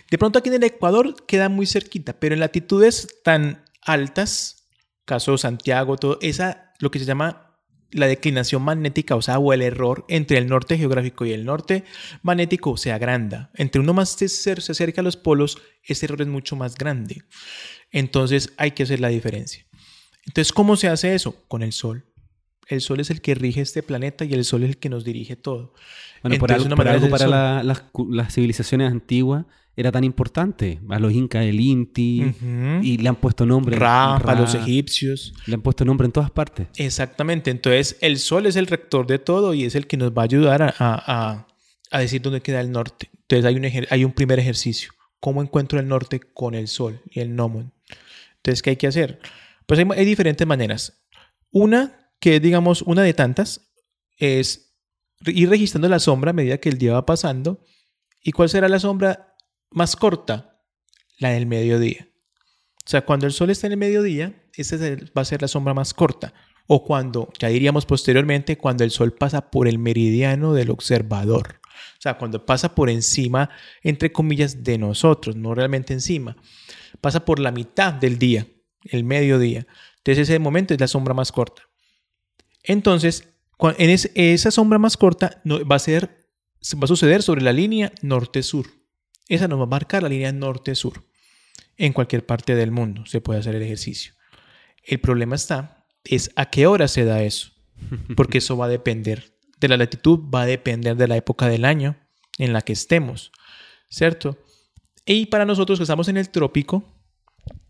[0.09, 4.69] De pronto aquí en el Ecuador queda muy cerquita, pero en latitudes tan altas,
[5.05, 7.50] caso Santiago, todo, esa, lo que se llama
[7.93, 11.85] la declinación magnética, o sea, o el error entre el norte geográfico y el norte
[12.23, 13.51] magnético se agranda.
[13.55, 17.23] Entre uno más se, acerca a los polos, ese error es mucho más grande.
[17.91, 19.67] Entonces hay que hacer la diferencia.
[20.27, 21.45] Entonces, ¿cómo se hace eso?
[21.49, 22.07] Con el Sol.
[22.69, 25.05] El Sol es el que rige este planeta y el Sol es el que nos
[25.05, 25.75] dirige todo.
[26.23, 26.77] Bueno, por algo,
[27.09, 29.47] para las civilizaciones antiguas
[29.81, 30.81] era tan importante.
[30.89, 32.35] A los incas el Inti
[32.83, 33.77] y le han puesto nombre.
[33.77, 35.33] Ra, a los egipcios.
[35.47, 36.69] Le han puesto nombre en todas partes.
[36.77, 37.51] Exactamente.
[37.51, 40.25] Entonces el sol es el rector de todo y es el que nos va a
[40.25, 41.47] ayudar a, a,
[41.91, 43.11] a decir dónde queda el norte.
[43.23, 44.93] Entonces hay un, hay un primer ejercicio.
[45.21, 47.73] ¿Cómo encuentro el norte con el sol y el gnomon?
[48.37, 49.21] Entonces, ¿qué hay que hacer?
[49.67, 51.05] Pues hay, hay diferentes maneras.
[51.51, 53.73] Una, que digamos una de tantas,
[54.17, 54.75] es
[55.27, 57.63] ir registrando la sombra a medida que el día va pasando.
[58.23, 59.30] ¿Y cuál será la sombra
[59.71, 60.61] más corta,
[61.19, 62.09] la del mediodía.
[62.85, 65.75] O sea, cuando el sol está en el mediodía, esa va a ser la sombra
[65.75, 66.33] más corta.
[66.67, 71.61] O cuando, ya diríamos posteriormente, cuando el sol pasa por el meridiano del observador.
[71.99, 73.51] O sea, cuando pasa por encima,
[73.83, 76.37] entre comillas, de nosotros, no realmente encima.
[77.01, 78.47] Pasa por la mitad del día,
[78.85, 79.67] el mediodía.
[79.99, 81.63] Entonces ese momento es la sombra más corta.
[82.63, 83.29] Entonces,
[83.79, 86.27] en esa sombra más corta va a, ser,
[86.75, 88.80] va a suceder sobre la línea norte-sur.
[89.31, 91.05] Esa nos va a marcar la línea norte-sur.
[91.77, 94.13] En cualquier parte del mundo se puede hacer el ejercicio.
[94.85, 97.53] El problema está, es a qué hora se da eso.
[98.17, 101.65] Porque eso va a depender de la latitud, va a depender de la época del
[101.65, 101.97] año
[102.39, 103.31] en la que estemos.
[103.89, 104.37] ¿Cierto?
[105.07, 106.85] Y para nosotros que estamos en el trópico,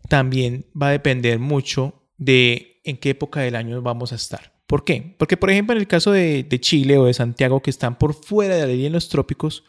[0.09, 4.59] también va a depender mucho de en qué época del año vamos a estar.
[4.65, 5.15] ¿Por qué?
[5.19, 8.55] Porque, por ejemplo, en el caso de, Chile o de Santiago, que están por fuera
[8.55, 9.63] de la línea en los trópicos,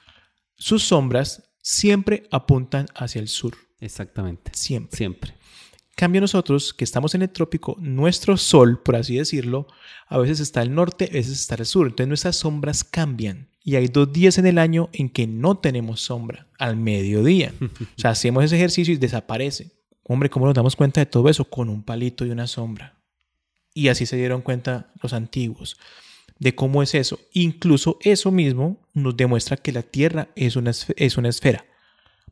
[0.56, 3.56] sus sombras siempre apuntan hacia el sur.
[3.80, 4.50] Exactamente.
[4.54, 4.96] Siempre.
[4.96, 5.34] Siempre.
[5.94, 9.68] Cambio nosotros, que estamos en el trópico, nuestro sol, por así decirlo,
[10.08, 11.86] a veces está al norte, a veces está al sur.
[11.86, 13.48] Entonces nuestras sombras cambian.
[13.64, 17.54] Y hay dos días en el año en que no tenemos sombra, al mediodía.
[17.60, 19.70] o sea, hacemos ese ejercicio y desaparece.
[20.02, 21.44] Hombre, ¿cómo nos damos cuenta de todo eso?
[21.44, 22.98] Con un palito y una sombra.
[23.74, 25.76] Y así se dieron cuenta los antiguos
[26.42, 27.20] de cómo es eso.
[27.32, 31.64] Incluso eso mismo nos demuestra que la Tierra es una, es una esfera.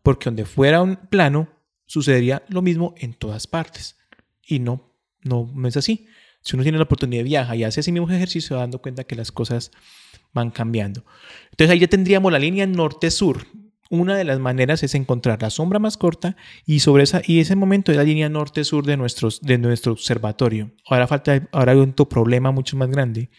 [0.03, 1.49] Porque donde fuera un plano,
[1.87, 3.97] sucedería lo mismo en todas partes.
[4.45, 4.93] Y no,
[5.23, 6.09] no, es así.
[6.43, 9.15] Si uno tiene la oportunidad de viajar y hace ese mismo ejercicio, dando cuenta que
[9.15, 9.71] las cosas
[10.33, 11.05] van cambiando.
[11.53, 13.47] Entonces ahí ya tendríamos la línea norte-sur.
[13.91, 17.57] Una de las maneras es encontrar la sombra más corta y sobre esa y ese
[17.57, 18.97] momento es la línea norte-sur de,
[19.43, 20.73] de nuestro observatorio.
[20.87, 23.31] Ahora falta ahora hay un problema mucho más grande.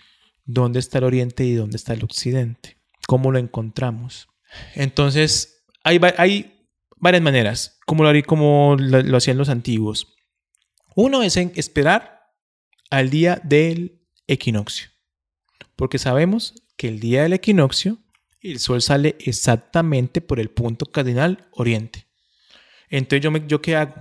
[0.45, 2.77] ¿Dónde está el oriente y dónde está el occidente?
[3.07, 4.27] ¿Cómo lo encontramos?
[4.75, 10.15] Entonces, hay, hay varias maneras, como lo, como lo, hacían los antiguos.
[10.95, 12.21] Uno es en esperar
[12.89, 14.89] al día del equinoccio,
[15.75, 17.99] porque sabemos que el día del equinoccio
[18.41, 22.07] el sol sale exactamente por el punto cardinal oriente.
[22.89, 23.95] Entonces, ¿yo, me, yo qué hago?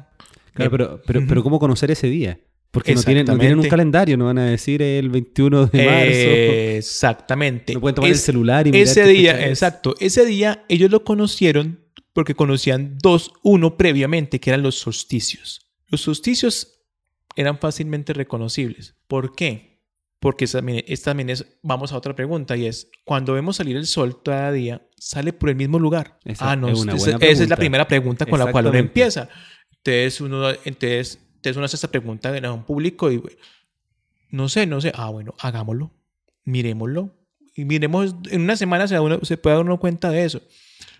[0.54, 2.40] pero, pero, pero, ¿cómo conocer ese día?
[2.70, 6.78] Porque no tienen, no tienen, un calendario, no van a decir el 21 de marzo.
[6.78, 7.74] exactamente.
[7.74, 9.94] No pueden tomar el celular y mirar Ese día, exacto.
[9.98, 11.80] Ese día ellos lo conocieron
[12.12, 15.72] porque conocían dos, uno previamente, que eran los solsticios.
[15.88, 16.80] Los solsticios
[17.34, 18.94] eran fácilmente reconocibles.
[19.08, 19.70] ¿Por qué?
[20.20, 20.60] porque esta
[21.10, 24.86] también, es, vamos a otra pregunta y es, cuando vemos salir el sol cada día,
[24.98, 26.18] ¿sale por el mismo lugar?
[26.26, 29.30] Esa, ah, no, es esa, es la primera pregunta con la cual uno empieza.
[29.70, 33.22] Entonces uno, entonces, entonces uno hace esta pregunta en un público y,
[34.28, 35.90] no sé, no sé, ah, bueno, hagámoslo,
[36.44, 37.16] miremoslo.
[37.56, 40.42] Y miremos, en una semana se, uno, se puede dar uno cuenta de eso.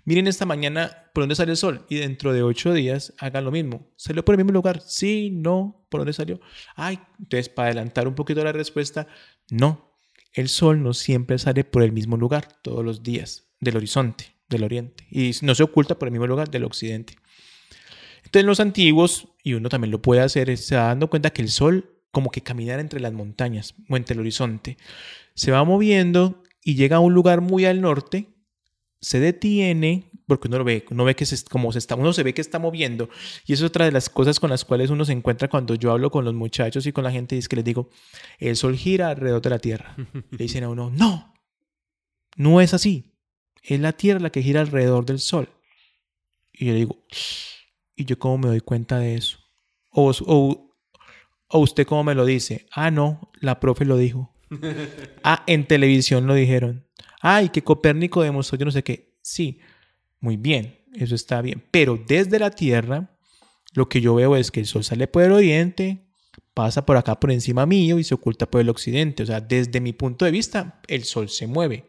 [0.06, 3.50] Miren esta mañana por dónde sale el sol y dentro de ocho días hagan lo
[3.50, 3.92] mismo.
[3.96, 4.80] ¿Salió por el mismo lugar?
[4.80, 5.86] Sí, no.
[5.90, 6.40] ¿Por dónde salió?
[6.74, 9.06] Ay, entonces para adelantar un poquito la respuesta,
[9.50, 9.92] no.
[10.32, 14.64] El sol no siempre sale por el mismo lugar todos los días del horizonte, del
[14.64, 15.06] oriente.
[15.10, 17.16] Y no se oculta por el mismo lugar del occidente.
[18.24, 21.50] Entonces los antiguos, y uno también lo puede hacer, se va dando cuenta que el
[21.50, 24.76] sol como que caminar entre las montañas o entre el horizonte.
[25.34, 28.28] Se va moviendo y llega a un lugar muy al norte
[29.00, 32.22] se detiene porque uno lo ve, uno ve que se, como se está, uno se
[32.22, 33.08] ve que está moviendo
[33.46, 35.90] y eso es otra de las cosas con las cuales uno se encuentra cuando yo
[35.90, 37.90] hablo con los muchachos y con la gente y es que les digo,
[38.38, 39.96] el sol gira alrededor de la Tierra.
[40.30, 41.34] Le dicen a uno, no,
[42.36, 43.12] no es así,
[43.62, 45.48] es la Tierra la que gira alrededor del sol.
[46.52, 46.98] Y yo le digo,
[48.00, 49.38] ¿y yo cómo me doy cuenta de eso?
[49.90, 50.76] O, o,
[51.48, 54.34] o usted cómo me lo dice, ah, no, la profe lo dijo.
[55.24, 59.14] ah, en televisión lo dijeron ay, que Copérnico demostró yo no sé qué.
[59.22, 59.60] Sí,
[60.20, 61.62] muy bien, eso está bien.
[61.70, 63.16] Pero desde la Tierra,
[63.74, 66.06] lo que yo veo es que el Sol sale por el oriente,
[66.54, 69.22] pasa por acá por encima mío y se oculta por el occidente.
[69.22, 71.84] O sea, desde mi punto de vista, el Sol se mueve.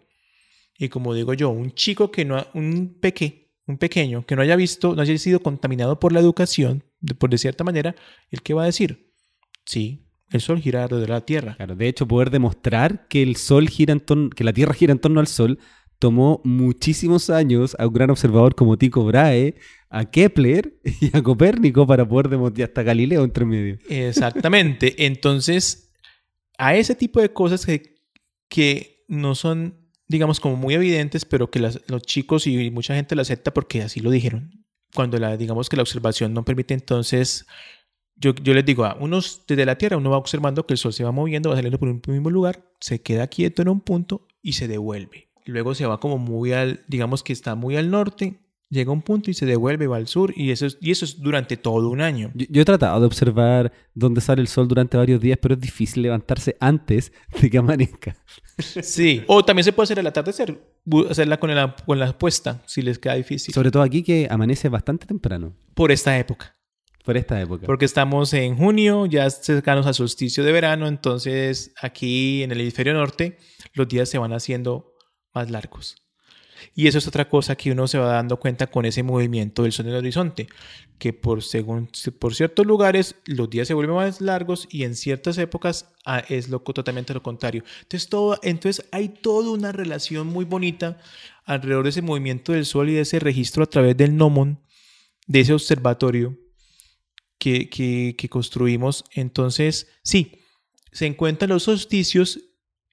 [0.77, 3.40] Y como digo yo, un chico que no, un peque,
[3.71, 6.83] un pequeño que no haya visto, no haya sido contaminado por la educación,
[7.17, 7.95] por de cierta manera,
[8.29, 9.11] ¿el qué va a decir?
[9.65, 11.55] Sí, el Sol gira alrededor de la Tierra.
[11.55, 14.93] Claro, de hecho, poder demostrar que el Sol gira en torno, que la Tierra gira
[14.93, 15.59] en torno al Sol,
[15.99, 19.55] tomó muchísimos años a un gran observador como Tycho Brahe,
[19.89, 23.77] a Kepler y a Copérnico para poder demostrar hasta Galileo entre medio.
[23.87, 25.05] Exactamente.
[25.05, 25.91] Entonces,
[26.57, 28.01] a ese tipo de cosas que,
[28.49, 29.80] que no son,
[30.11, 33.99] digamos, como muy evidentes, pero que los chicos y mucha gente lo acepta porque así
[33.99, 34.65] lo dijeron.
[34.93, 37.45] Cuando la, digamos que la observación no permite entonces
[38.21, 41.03] yo, les digo, a unos desde la Tierra uno va observando que el Sol se
[41.03, 44.53] va moviendo, va saliendo por un mismo lugar, se queda quieto en un punto y
[44.53, 45.31] se devuelve.
[45.45, 48.39] Luego se va como muy al, digamos que está muy al norte,
[48.71, 51.05] llega a un punto y se devuelve, va al sur, y eso es, y eso
[51.05, 52.31] es durante todo un año.
[52.33, 55.59] Yo, yo he tratado de observar dónde sale el sol durante varios días, pero es
[55.61, 58.15] difícil levantarse antes de que amanezca.
[58.57, 59.23] Sí.
[59.27, 60.59] O también se puede hacer al atardecer,
[61.09, 63.53] hacerla con la, con la puesta, si les queda difícil.
[63.53, 66.55] Sobre todo aquí que amanece bastante temprano, Por esta época.
[67.03, 67.65] por esta época.
[67.65, 72.93] Porque estamos en junio, ya cercanos al solsticio de verano, entonces aquí en el hemisferio
[72.93, 73.37] norte
[73.73, 74.93] los días se van haciendo
[75.33, 75.95] más largos.
[76.75, 79.71] Y eso es otra cosa que uno se va dando cuenta con ese movimiento del
[79.71, 80.47] sol en el horizonte,
[80.97, 85.37] que por, según, por ciertos lugares los días se vuelven más largos y en ciertas
[85.37, 87.63] épocas ah, es lo, totalmente lo contrario.
[87.81, 90.99] Entonces, todo, entonces hay toda una relación muy bonita
[91.45, 94.59] alrededor de ese movimiento del sol y de ese registro a través del gnomon,
[95.27, 96.37] de ese observatorio
[97.37, 99.03] que, que, que construimos.
[99.13, 100.39] Entonces, sí,
[100.91, 102.39] se encuentran los solsticios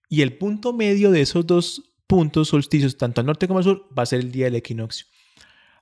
[0.08, 3.86] y el punto medio de esos dos puntos solsticios, tanto al norte como al sur,
[3.96, 5.06] va a ser el día del equinoccio.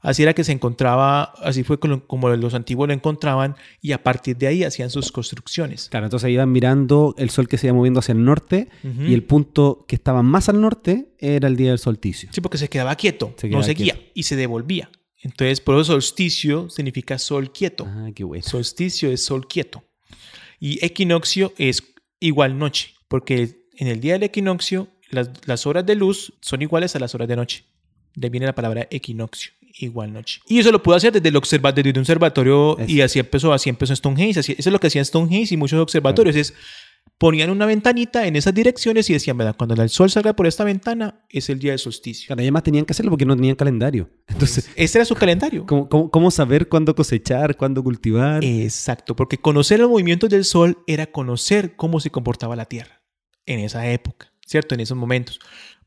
[0.03, 4.37] Así era que se encontraba, así fue como los antiguos lo encontraban y a partir
[4.37, 5.89] de ahí hacían sus construcciones.
[5.91, 9.25] Claro, entonces iban mirando el sol que se iba moviendo hacia el norte y el
[9.25, 12.29] punto que estaba más al norte era el día del solsticio.
[12.33, 14.11] Sí, porque se quedaba quieto, Se no seguía quieto.
[14.15, 14.91] y se devolvía.
[15.23, 17.85] Entonces, por eso solsticio significa sol quieto.
[17.89, 18.45] Ah, qué bueno.
[18.45, 19.83] Solsticio es sol quieto.
[20.61, 21.83] Y equinoccio es
[22.21, 26.97] igual noche, porque en el día del equinoccio las, las horas de luz son iguales
[26.97, 27.65] a las horas de noche.
[28.15, 30.41] De ahí viene la palabra equinoccio, igual noche.
[30.49, 33.69] Y eso lo pudo hacer desde el observa desde un observatorio y así empezó, así
[33.69, 34.41] empezó Stonehenge.
[34.41, 36.35] Así, eso es lo que hacían Stonehenge y muchos observatorios.
[36.35, 36.55] Es
[37.19, 39.57] ponían una ventanita en esas direcciones y decían, ¿verdad?
[39.57, 42.27] Cuando el sol salga por esta ventana es el día del solsticio.
[42.27, 44.11] Claro, además tenían que hacerlo porque no tenían calendario.
[44.27, 45.65] Entonces, Ese era su calendario.
[45.67, 48.45] ¿cómo, cómo, cómo saber cuándo cosechar, cuándo cultivar?
[48.45, 53.03] Exacto, porque conocer los movimientos del Sol era conocer cómo se comportaba la Tierra
[53.47, 54.75] en esa época, ¿cierto?
[54.75, 55.39] En esos momentos.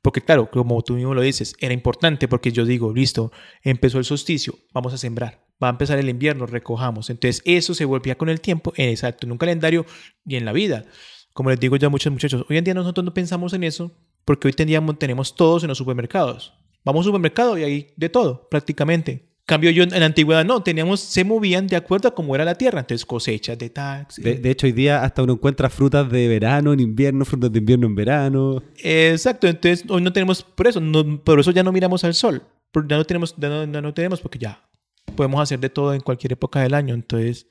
[0.02, 3.32] Porque claro, como tú mismo lo dices, era importante porque yo digo, listo,
[3.64, 7.10] empezó el solsticio, vamos a sembrar, va a empezar el invierno, recojamos.
[7.10, 9.86] Entonces eso se volvía con el tiempo, eh, exacto, en un calendario
[10.26, 10.86] y en la vida.
[11.34, 13.92] Como les digo ya a muchos muchachos, hoy en día nosotros no pensamos en eso
[14.24, 16.54] porque hoy teníamos, tenemos todos en los supermercados.
[16.86, 19.29] Vamos a supermercado y hay de todo, prácticamente.
[19.50, 22.54] Cambio yo en la antigüedad no, teníamos, se movían de acuerdo a cómo era la
[22.54, 22.82] tierra.
[22.82, 24.18] Entonces cosechas de tax.
[24.18, 27.58] De, de hecho, hoy día hasta uno encuentra frutas de verano en invierno, frutas de
[27.58, 28.62] invierno en verano.
[28.78, 32.44] Exacto, entonces hoy no tenemos, por eso, no, por eso ya no miramos al sol.
[32.88, 34.70] Ya no tenemos, ya no, ya no tenemos porque ya
[35.16, 36.94] podemos hacer de todo en cualquier época del año.
[36.94, 37.48] Entonces,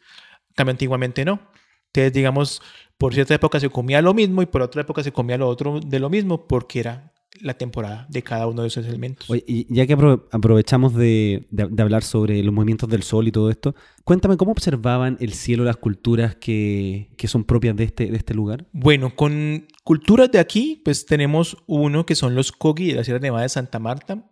[0.54, 1.40] cambio antiguamente no.
[1.86, 2.62] Entonces, digamos,
[2.96, 5.80] por cierta época se comía lo mismo y por otra época se comía lo otro
[5.80, 9.28] de lo mismo porque era la temporada de cada uno de esos elementos.
[9.30, 13.28] Oye, y ya que apro- aprovechamos de, de- de hablar sobre los movimientos del sol
[13.28, 13.74] y todo esto,
[14.04, 18.34] cuéntame cómo observaban el cielo las culturas que, que son propias de este, de este
[18.34, 18.66] lugar.
[18.72, 23.20] Bueno, con culturas de aquí, pues tenemos uno que son los Kogi de la Sierra
[23.20, 24.30] Nevada de Santa Marta,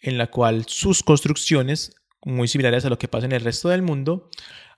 [0.00, 3.82] en la cual sus construcciones, muy similares a lo que pasa en el resto del
[3.82, 4.30] mundo,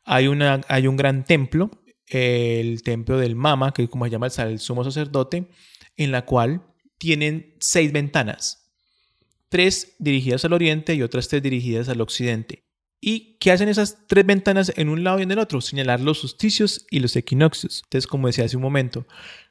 [0.04, 1.70] hay, una, hay un gran templo,
[2.06, 5.48] el templo del Mama, que es como se llama el sumo sacerdote,
[5.96, 6.62] en la cual
[6.98, 8.70] tienen seis ventanas,
[9.48, 12.64] tres dirigidas al oriente y otras tres dirigidas al occidente.
[13.00, 15.60] ¿Y qué hacen esas tres ventanas en un lado y en el otro?
[15.60, 17.82] Señalar los solsticios y los equinoccios.
[17.84, 19.06] Entonces, como decía hace un momento,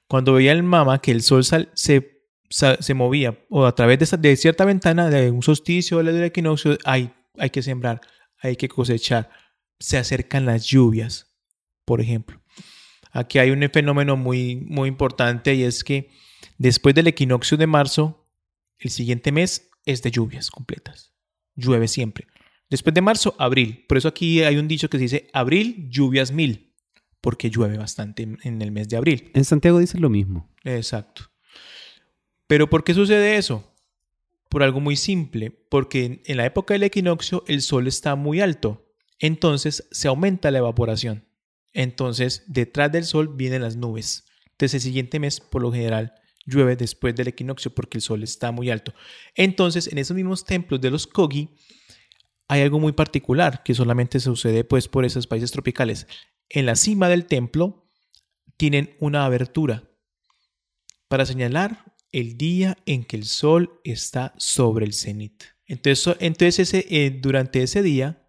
[0.08, 4.36] cuando veía el mama que el sol se, se movía o a través de, de
[4.36, 8.02] cierta ventana de un solsticio o del equinoccio, hay, hay que sembrar,
[8.40, 9.30] hay que cosechar.
[9.80, 11.34] Se acercan las lluvias,
[11.86, 12.42] por ejemplo.
[13.12, 16.10] Aquí hay un fenómeno muy, muy importante y es que
[16.58, 18.28] después del equinoccio de marzo,
[18.80, 21.14] el siguiente mes es de lluvias completas.
[21.56, 22.28] Llueve siempre.
[22.70, 23.86] Después de marzo, abril.
[23.88, 26.74] Por eso aquí hay un dicho que se dice abril, lluvias mil,
[27.22, 29.32] porque llueve bastante en- el mes de abril.
[29.34, 30.54] En Santiago dicen lo mismo.
[30.64, 31.30] Exacto.
[32.48, 33.74] Pero ¿por qué sucede eso?
[34.50, 38.40] Por algo muy simple, porque en- en la época del equinoccio el sol está muy
[38.42, 38.86] alto,
[39.20, 41.26] entonces se aumenta la evaporación.
[41.74, 44.26] Entonces, detrás del sol vienen las nubes.
[44.52, 46.14] Entonces, el siguiente mes, por lo general,
[46.48, 48.94] llueve después del equinoccio porque el sol está muy alto.
[49.36, 51.50] Entonces, en esos mismos templos de los Kogi,
[52.48, 56.08] hay algo muy particular que solamente sucede pues por esos países tropicales.
[56.50, 57.86] En la cima del templo
[58.56, 59.92] tienen una abertura
[61.08, 65.44] para señalar el día en que el sol está sobre el cenit.
[65.66, 68.26] Entonces, entonces ese, eh, durante ese día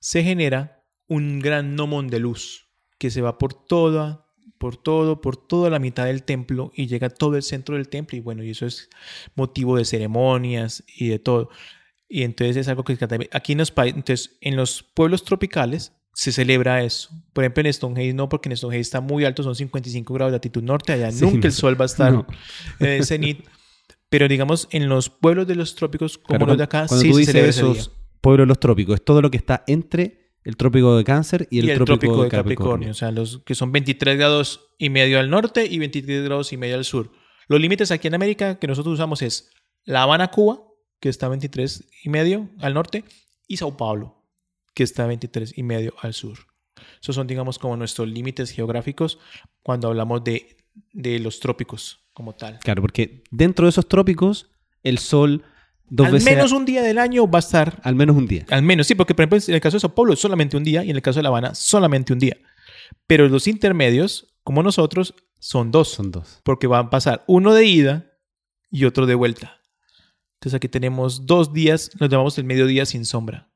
[0.00, 2.68] se genera un gran gnomon de luz
[2.98, 4.31] que se va por toda,
[4.62, 8.16] por todo, por toda la mitad del templo y llega todo el centro del templo
[8.16, 8.88] y bueno, y eso es
[9.34, 11.48] motivo de ceremonias y de todo.
[12.08, 12.96] Y entonces es algo que
[13.32, 17.10] aquí en los, entonces, en los pueblos tropicales se celebra eso.
[17.32, 20.36] Por ejemplo, en Stonehenge no, porque en Stonehenge está muy alto, son 55 grados de
[20.36, 21.46] latitud norte, allá Sí, nunca no.
[21.46, 22.24] el sol va a estar No.
[22.78, 23.44] en el cenit.
[24.08, 27.08] Pero digamos, en los pueblos de los trópicos, como Claro, los de acá, cuando sí
[27.08, 27.96] tú se dices celebra esos día.
[28.20, 31.60] pueblo de los trópicos, es todo lo que está entre el trópico de Cáncer y
[31.60, 32.90] el, trópico, de Capricornio.
[32.90, 36.56] O sea, los que son 23 grados y medio al norte y 23 grados y
[36.56, 37.12] medio al sur.
[37.48, 39.50] Los límites aquí en América que nosotros usamos es
[39.84, 40.60] La Habana, Cuba,
[41.00, 43.04] que está a 23 y medio al norte,
[43.46, 44.24] y Sao Paulo,
[44.74, 46.38] que está a 23 y medio al sur.
[47.00, 49.18] Esos son, digamos, como nuestros límites geográficos
[49.62, 50.56] cuando hablamos de,
[50.92, 52.58] de los trópicos como tal.
[52.60, 54.50] Claro, porque dentro de esos trópicos
[54.82, 55.44] el sol
[55.88, 56.34] dos al veces...
[56.34, 57.80] menos un día del año va a estar.
[57.82, 58.46] Al menos un día.
[58.50, 60.64] Al menos, sí, porque por ejemplo en el caso de Sao Paulo es solamente un
[60.64, 62.36] día y en el caso de La Habana solamente un día.
[63.06, 65.88] Pero los intermedios, como nosotros, son dos.
[65.88, 66.40] Son dos.
[66.44, 68.12] Porque van a pasar uno de ida
[68.70, 69.60] y otro de vuelta.
[70.34, 73.52] Entonces aquí tenemos dos días, nos llamamos el mediodía sin sombra.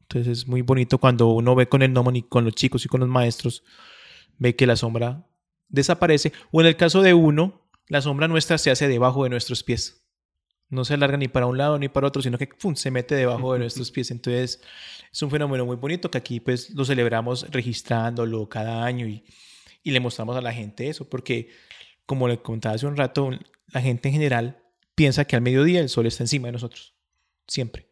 [0.00, 2.88] Entonces es muy bonito cuando uno ve con el gnomon y con los chicos y
[2.88, 3.64] con los maestros,
[4.38, 5.26] ve que la sombra
[5.68, 6.32] desaparece.
[6.50, 10.03] O en el caso de uno, la sombra nuestra se hace debajo de nuestros pies.
[10.74, 12.74] No se alarga ni para un lado ni para otro, sino que ¡pum!
[12.74, 14.10] se mete debajo de nuestros pies.
[14.10, 14.60] Entonces
[15.12, 19.24] es un fenómeno muy bonito que aquí pues lo celebramos registrándolo cada año y,
[19.82, 21.50] y le mostramos a la gente eso, porque
[22.06, 23.30] como le contaba hace un rato,
[23.68, 24.62] la gente en general
[24.94, 26.94] piensa que al mediodía el sol está encima de nosotros,
[27.46, 27.88] siempre.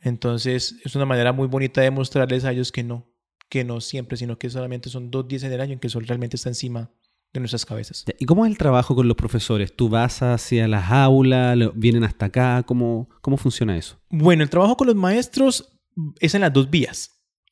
[0.00, 3.06] Entonces es una manera muy bonita de mostrarles a ellos que no,
[3.48, 5.92] que no siempre, sino que solamente son dos días en el año en que el
[5.92, 6.90] sol realmente está encima
[7.34, 8.04] de nuestras cabezas.
[8.18, 9.74] ¿Y cómo es el trabajo con los profesores?
[9.74, 12.62] ¿Tú vas hacia las aulas, vienen hasta acá?
[12.62, 13.98] ¿Cómo, cómo funciona eso?
[14.08, 15.76] Bueno, el trabajo con los maestros
[16.20, 17.10] es en las dos vías.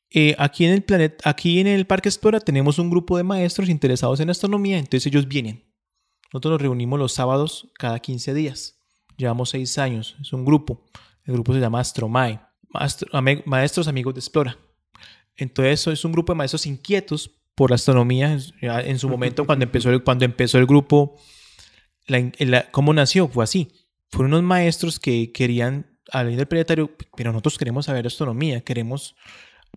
[0.08, 3.68] Eh, aquí en el planeta, aquí en el Parque Explora tenemos un grupo de maestros
[3.68, 5.64] interesados en astronomía, entonces ellos vienen.
[6.32, 8.78] Nosotros nos reunimos los sábados cada 15 días.
[9.16, 10.84] Llevamos seis años, es un grupo.
[11.24, 12.40] El grupo se llama Astromae,
[13.46, 14.56] Maestros Amigos de Explora.
[15.36, 18.38] Entonces es un grupo de maestros inquietos por la astronomía.
[18.60, 21.16] En su momento, cuando empezó el, cuando empezó el grupo,
[22.70, 23.28] ¿cómo nació?
[23.28, 23.72] Fue así.
[24.10, 29.16] Fueron unos maestros que querían al del planetario, pero nosotros queremos saber astronomía, queremos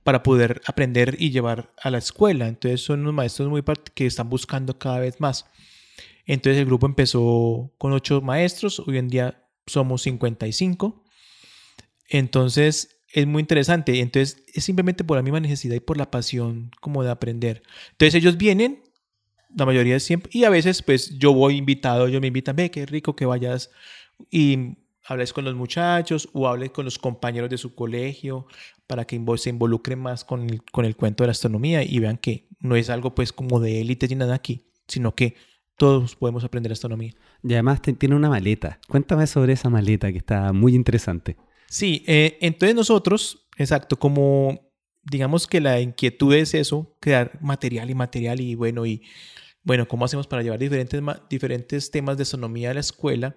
[0.03, 2.47] para poder aprender y llevar a la escuela.
[2.47, 3.63] Entonces son unos maestros muy
[3.93, 5.45] que están buscando cada vez más.
[6.26, 11.03] Entonces el grupo empezó con ocho maestros, hoy en día somos 55.
[12.09, 14.01] Entonces es muy interesante.
[14.01, 17.63] Entonces, es simplemente por la misma necesidad y por la pasión como de aprender.
[17.91, 18.84] Entonces, ellos vienen,
[19.55, 22.86] la mayoría siempre, y a veces, pues yo voy invitado, ellos me invitan, ve, qué
[22.86, 23.72] rico que vayas
[24.30, 28.47] y hables con los muchachos o hables con los compañeros de su colegio
[28.86, 32.18] para que se involucren más con el, con el cuento de la astronomía y vean
[32.18, 35.36] que no es algo pues como de élite ni nada aquí, sino que
[35.78, 37.13] todos podemos aprender astronomía.
[37.43, 38.80] Y además tiene una maleta.
[38.89, 41.38] Cuéntame sobre esa maleta que está muy interesante.
[41.68, 44.72] Sí, eh, entonces nosotros, exacto, como
[45.03, 49.03] digamos que la inquietud es eso, crear material y material y bueno, y
[49.63, 53.36] bueno, ¿cómo hacemos para llevar diferentes, diferentes temas de astronomía a la escuela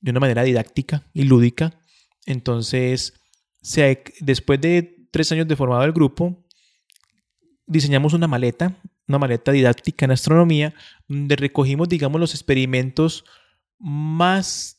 [0.00, 1.78] de una manera didáctica y lúdica?
[2.26, 3.14] Entonces,
[4.20, 6.44] después de tres años de formado el grupo,
[7.66, 8.78] diseñamos una maleta,
[9.08, 10.74] una maleta didáctica en astronomía,
[11.08, 13.24] donde recogimos, digamos, los experimentos
[13.78, 14.75] más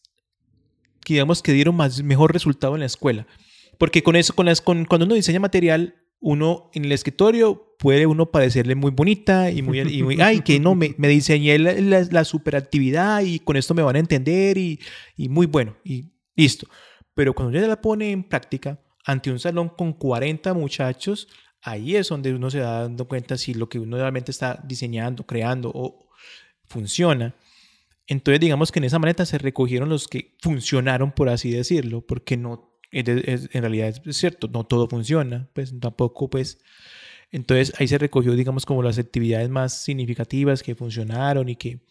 [1.07, 3.25] que digamos que dieron más, mejor resultado en la escuela.
[3.77, 8.05] Porque con eso, con las, con, cuando uno diseña material, uno en el escritorio puede
[8.07, 12.01] uno parecerle muy bonita y muy, y muy ay, que no, me, me diseñé la,
[12.11, 14.81] la, superactividad y con esto me van a entender y,
[15.15, 16.67] y muy bueno, y listo.
[17.13, 21.29] Pero cuando ya la pone en práctica ante un salón con 40 muchachos,
[21.61, 25.71] ahí es donde uno se da cuenta si lo que uno realmente está diseñando, creando
[25.73, 26.09] o
[26.65, 27.33] funciona.
[28.07, 32.37] Entonces, digamos que en esa maleta se recogieron los que funcionaron, por así decirlo, porque
[32.37, 36.59] no, en realidad es cierto, no todo funciona, pues tampoco, pues.
[37.31, 41.81] Entonces, ahí se recogió, digamos, como las actividades más significativas que funcionaron y que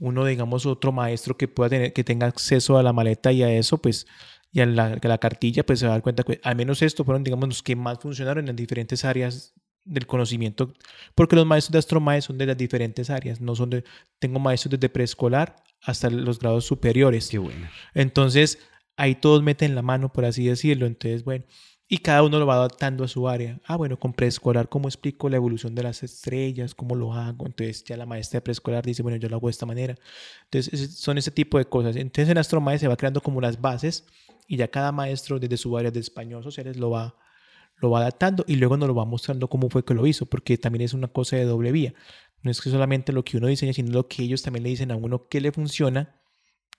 [0.00, 3.52] uno, digamos, otro maestro que pueda tener, que tenga acceso a la maleta y a
[3.52, 4.06] eso, pues,
[4.52, 6.82] y a la, a la cartilla, pues se va a dar cuenta que al menos
[6.82, 10.72] esto fueron, digamos, los que más funcionaron en diferentes áreas del conocimiento,
[11.14, 13.84] porque los maestros de Astromae son de las diferentes áreas, no son de,
[14.18, 17.28] tengo maestros desde preescolar hasta los grados superiores.
[17.28, 17.68] Qué bueno.
[17.92, 18.58] Entonces,
[18.96, 21.44] ahí todos meten la mano, por así decirlo, entonces, bueno,
[21.86, 23.60] y cada uno lo va adaptando a su área.
[23.66, 26.74] Ah, bueno, con preescolar, ¿cómo explico la evolución de las estrellas?
[26.74, 27.46] ¿Cómo lo hago?
[27.46, 29.94] Entonces ya la maestra de preescolar dice, bueno, yo lo hago de esta manera.
[30.44, 31.96] Entonces son ese tipo de cosas.
[31.96, 34.06] Entonces en Astromae se va creando como las bases
[34.48, 37.14] y ya cada maestro desde su área de español sociales lo va
[37.76, 40.58] lo va adaptando y luego nos lo va mostrando cómo fue que lo hizo, porque
[40.58, 41.94] también es una cosa de doble vía.
[42.42, 44.90] No es que solamente lo que uno diseña, sino lo que ellos también le dicen
[44.90, 46.20] a uno que le funciona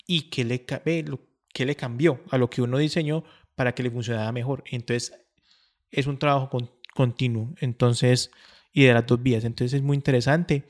[0.08, 3.24] y que le, que le cambió a lo que uno diseñó
[3.56, 4.64] para que le funcionara mejor.
[4.70, 5.14] Entonces,
[5.90, 6.50] es un trabajo
[6.94, 7.56] continuo.
[7.60, 8.32] Entonces,
[8.74, 9.44] y de las dos vías.
[9.44, 10.68] Entonces, es muy interesante.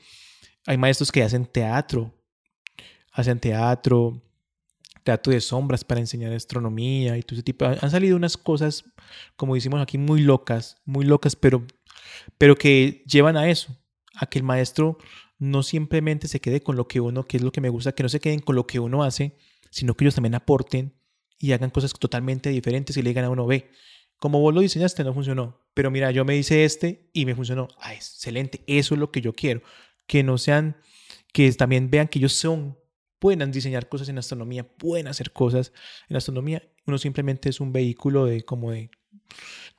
[0.66, 2.14] Hay maestros que hacen teatro,
[3.12, 4.22] hacen teatro,
[5.06, 7.64] teatro de sombras para enseñar astronomía y todo ese tipo.
[7.64, 8.84] Han salido unas cosas
[9.36, 11.66] como decimos aquí, muy locas, muy locas, pero,
[12.38, 13.76] pero que llevan a eso,
[14.14, 14.98] a que el maestro
[15.38, 18.02] no simplemente se quede con lo que uno, que es lo que me gusta, que
[18.02, 19.36] no se queden con lo que uno hace,
[19.70, 20.94] sino que ellos también aporten
[21.38, 23.70] y hagan cosas totalmente diferentes y le digan a uno, ve,
[24.18, 27.68] como vos lo diseñaste no funcionó, pero mira, yo me hice este y me funcionó.
[27.78, 29.62] Ah, excelente, eso es lo que yo quiero,
[30.06, 30.76] que no sean,
[31.32, 32.78] que también vean que ellos son,
[33.18, 35.72] puedan diseñar cosas en astronomía, pueden hacer cosas
[36.08, 38.90] en astronomía, uno simplemente es un vehículo de como de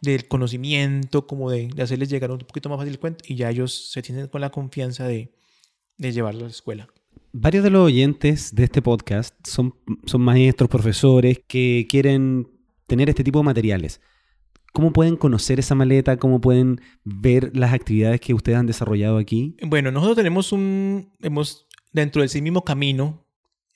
[0.02, 3.50] del conocimiento, como de, de hacerles llegar un poquito más fácil el cuento y ya
[3.50, 5.34] ellos se tienen con la confianza de,
[5.98, 6.88] de llevarlo a la escuela.
[7.34, 9.76] Varios de los oyentes de este podcast son,
[10.06, 12.48] son maestros, profesores que quieren
[12.88, 14.02] tener este tipo de materiales.
[14.74, 16.18] ¿Cómo pueden conocer esa maleta?
[16.18, 19.56] ¿Cómo pueden ver las actividades que ustedes han desarrollado aquí?
[19.66, 23.27] Bueno, nosotros tenemos un, hemos, dentro de ese mismo camino,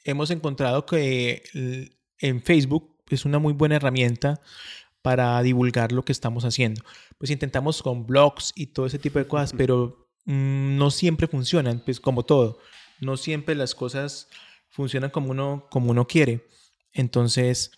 [0.03, 4.39] hemos encontrado que en Facebook es una muy buena herramienta
[5.01, 6.83] para divulgar lo que estamos haciendo.
[7.17, 11.81] Pues intentamos con blogs y todo ese tipo de cosas, pero Mm, no siempre funcionan,
[11.83, 12.59] pues como todo,
[12.99, 14.29] no siempre las cosas
[14.69, 16.47] funcionan como uno, como uno quiere.
[16.93, 17.71] Entonces,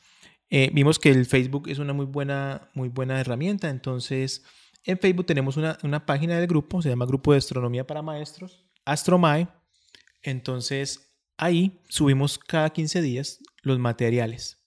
[0.49, 3.69] eh, vimos que el Facebook es una muy buena, muy buena herramienta.
[3.69, 4.43] Entonces,
[4.83, 8.65] en Facebook tenemos una, una página del grupo, se llama Grupo de Astronomía para Maestros,
[8.85, 9.47] Astromae.
[10.21, 14.59] Entonces, ahí subimos cada 15 días los materiales.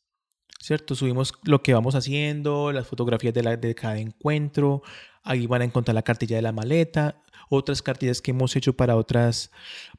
[0.58, 0.94] ¿Cierto?
[0.94, 4.82] Subimos lo que vamos haciendo, las fotografías de, la, de cada encuentro,
[5.22, 8.96] ahí van a encontrar la cartilla de la maleta, otras cartillas que hemos hecho para
[8.96, 9.50] otras,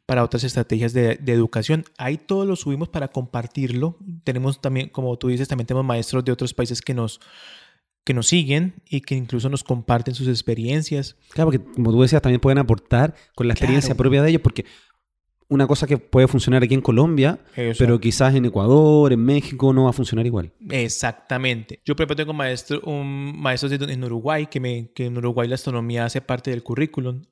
[0.05, 1.85] para otras estrategias de, educación.
[1.97, 3.97] Ahí todo lo subimos para compartirlo.
[4.23, 7.19] Tenemos también, como tú dices, también tenemos maestros de otros países que nos,
[8.03, 11.15] que nos siguen y que incluso nos comparten sus experiencias.
[11.31, 14.65] Claro, porque como tú decías, también pueden aportar con la experiencia propia de ellos, porque
[15.49, 17.39] una cosa que puede funcionar aquí en Colombia,
[17.77, 20.51] pero quizás en Ecuador, en México, no va a funcionar igual.
[20.69, 21.79] Exactamente.
[21.85, 25.55] Yo, por ejemplo, tengo maestro, un maestro en Uruguay, que, me, que en Uruguay la
[25.55, 27.23] astronomía hace parte del currículum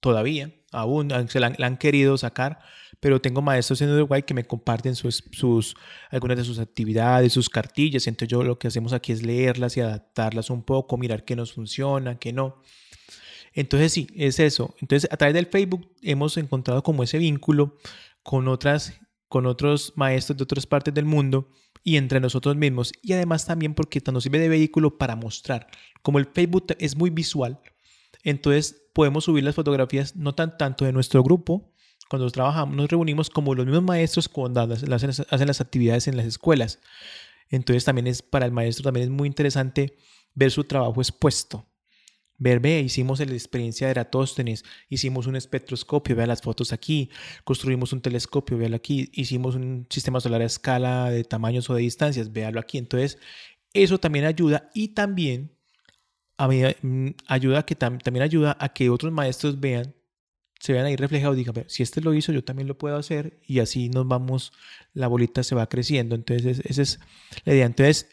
[0.00, 2.60] todavía, aún se la, han querido sacar,
[3.00, 5.76] pero tengo maestros en Uruguay que me comparten sus, sus,
[6.10, 9.80] algunas de sus actividades, sus cartillas, entonces yo lo que hacemos aquí es leerlas y
[9.80, 12.62] adaptarlas un poco, mirar qué nos funciona, qué no.
[13.52, 14.74] Entonces sí, es eso.
[14.80, 17.76] Entonces a través del Facebook hemos encontrado como ese vínculo
[18.22, 18.94] con otras
[19.28, 21.50] con otros maestros de otras partes del mundo
[21.84, 25.68] y entre nosotros mismos y además también porque nos sirve de vehículo para mostrar.
[26.02, 27.60] Como el Facebook es muy visual,
[28.22, 31.72] entonces podemos subir las fotografías no tan tanto de nuestro grupo,
[32.08, 36.26] cuando trabajamos, nos reunimos como los mismos maestros cuando hacen, hacen las actividades en las
[36.26, 36.80] escuelas.
[37.50, 39.96] Entonces también es para el maestro también es muy interesante
[40.34, 41.66] ver su trabajo expuesto.
[42.38, 47.10] Ver, ve, hicimos la experiencia de Eratóstenes, hicimos un espectroscopio, vea las fotos aquí,
[47.44, 51.82] construimos un telescopio, véalo aquí, hicimos un sistema solar a escala de tamaños o de
[51.82, 52.78] distancias, véalo aquí.
[52.78, 53.18] Entonces,
[53.72, 55.58] eso también ayuda y también
[56.38, 59.94] Mm, ayuda que también ayuda a que otros maestros vean,
[60.60, 63.60] se vean ahí reflejados, digan, si este lo hizo, yo también lo puedo hacer y
[63.60, 64.52] así nos vamos,
[64.92, 66.14] la bolita se va creciendo.
[66.14, 67.00] Entonces, esa es
[67.44, 67.66] la idea.
[67.66, 68.08] Entonces,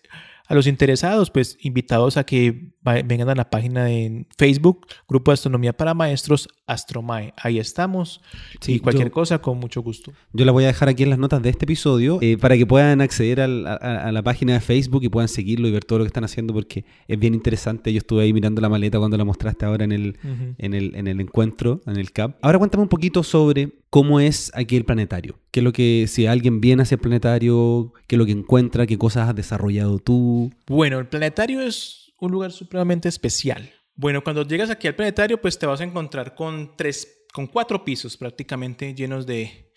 [0.47, 2.71] a los interesados, pues invitados a que
[3.05, 7.33] vengan a la página de Facebook, Grupo de Astronomía para Maestros, Astromae.
[7.37, 8.21] Ahí estamos.
[8.67, 10.13] y cualquier cosa, con mucho gusto.
[10.33, 12.65] Yo la voy a dejar aquí en las notas de este episodio eh, para que
[12.65, 16.09] puedan acceder a, la página de Facebook y puedan seguirlo y ver todo lo que
[16.09, 17.91] están haciendo porque es bien interesante.
[17.91, 20.17] Yo estuve ahí mirando la maleta cuando la mostraste ahora en el,
[20.57, 22.37] en el, en el encuentro, en el CAP.
[22.41, 25.39] Ahora cuéntame un poquito sobre cómo es aquí el planetario.
[25.51, 28.85] ¿Qué es lo que, si alguien viene hacia el planetario, qué es lo que encuentra,
[28.85, 30.34] qué cosas has desarrollado tú?
[30.67, 33.71] Bueno, el planetario es un lugar supremamente especial.
[33.95, 37.83] Bueno, cuando llegas aquí al planetario, pues te vas a encontrar con tres, con cuatro
[37.83, 39.71] pisos prácticamente llenos de,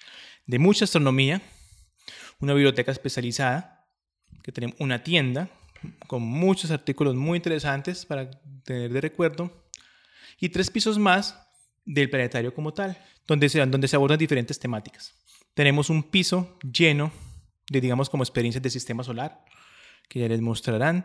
[0.47, 1.41] de mucha astronomía,
[2.41, 3.87] una biblioteca especializada,
[4.43, 5.51] que tenemos una tienda
[6.07, 8.31] con muchos artículos muy interesantes para
[8.65, 9.69] tener de recuerdo,
[10.41, 11.39] y tres pisos más
[11.85, 15.15] del planetario como tal, donde se, donde se abordan diferentes temáticas.
[15.55, 17.11] Tenemos un piso lleno
[17.71, 19.45] de, digamos, como experiencias de sistema solar,
[20.09, 21.05] que ya les mostrarán.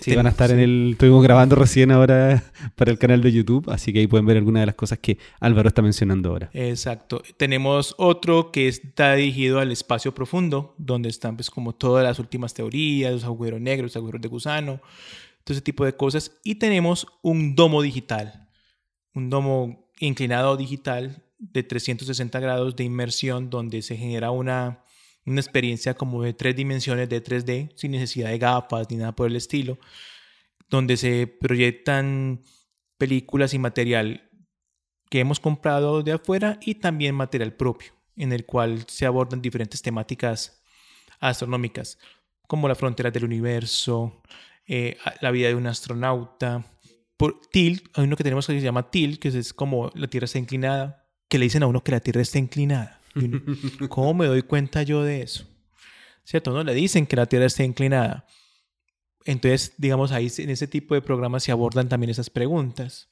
[0.00, 0.92] Sí, van a estar en el.
[0.92, 2.42] Estuvimos grabando recién ahora
[2.76, 5.18] para el canal de YouTube, así que ahí pueden ver algunas de las cosas que
[5.38, 6.50] Álvaro está mencionando ahora.
[6.54, 7.22] Exacto.
[7.36, 12.54] Tenemos otro que está dirigido al espacio profundo, donde están, pues, como todas las últimas
[12.54, 14.80] teorías, los agujeros negros, los agujeros de gusano,
[15.44, 16.32] todo ese tipo de cosas.
[16.42, 18.48] Y tenemos un domo digital,
[19.14, 24.82] un domo inclinado digital de 360 grados de inmersión, donde se genera una
[25.24, 29.28] una experiencia como de tres dimensiones de 3D, sin necesidad de gafas ni nada por
[29.28, 29.78] el estilo,
[30.68, 32.42] donde se proyectan
[32.98, 34.30] películas y material
[35.10, 39.82] que hemos comprado de afuera y también material propio, en el cual se abordan diferentes
[39.82, 40.62] temáticas
[41.20, 41.98] astronómicas,
[42.48, 44.22] como las fronteras del universo,
[44.66, 46.64] eh, la vida de un astronauta.
[47.18, 50.24] Por TIL, hay uno que tenemos que se llama TIL, que es como la Tierra
[50.24, 53.01] está inclinada, que le dicen a uno que la Tierra está inclinada.
[53.88, 55.46] ¿Cómo me doy cuenta yo de eso?
[56.24, 56.52] ¿Cierto?
[56.52, 58.26] No le dicen que la Tierra está inclinada.
[59.24, 63.08] Entonces, digamos, ahí en ese tipo de programas se abordan también esas preguntas.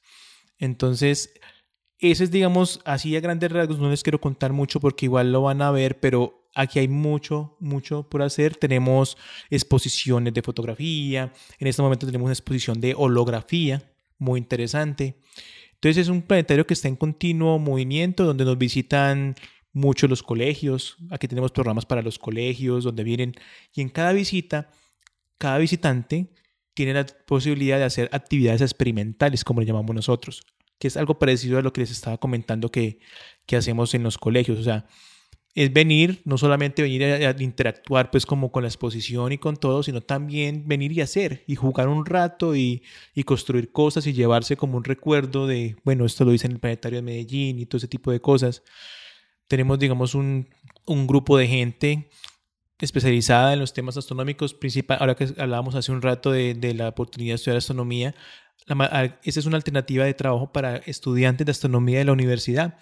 [0.57, 1.33] Entonces,
[1.99, 5.43] ese es, digamos, así a grandes rasgos, no les quiero contar mucho porque igual lo
[5.43, 8.55] van a ver, pero aquí hay mucho, mucho por hacer.
[8.55, 9.17] Tenemos
[9.49, 13.83] exposiciones de fotografía, en este momento tenemos una exposición de holografía,
[14.17, 15.15] muy interesante.
[15.75, 19.35] Entonces es un planetario que está en continuo movimiento, donde nos visitan
[19.73, 20.97] muchos los colegios.
[21.09, 23.33] Aquí tenemos programas para los colegios, donde vienen,
[23.73, 24.69] y en cada visita
[25.41, 26.27] cada visitante
[26.75, 30.43] tiene la posibilidad de hacer actividades experimentales, como le llamamos nosotros,
[30.77, 32.99] que es algo parecido a lo que les estaba comentando que,
[33.47, 34.59] que hacemos en los colegios.
[34.59, 34.85] O sea,
[35.55, 39.81] es venir, no solamente venir a, interactuar pues como con la exposición y con todo,
[39.81, 42.83] sino también venir y hacer y jugar un rato y,
[43.15, 46.59] y, construir cosas y llevarse como un recuerdo de, bueno, esto lo hice en el
[46.59, 48.61] Planetario de Medellín y todo ese tipo de cosas.
[49.51, 50.47] Tenemos, digamos, un,
[50.85, 52.09] un grupo de gente
[52.79, 56.87] especializada en los temas astronómicos, principal, ahora que hablábamos hace un rato de, de la
[56.87, 58.15] oportunidad de estudiar astronomía,
[58.65, 62.77] esa es una alternativa de trabajo para estudiantes de astronomía de la universidad.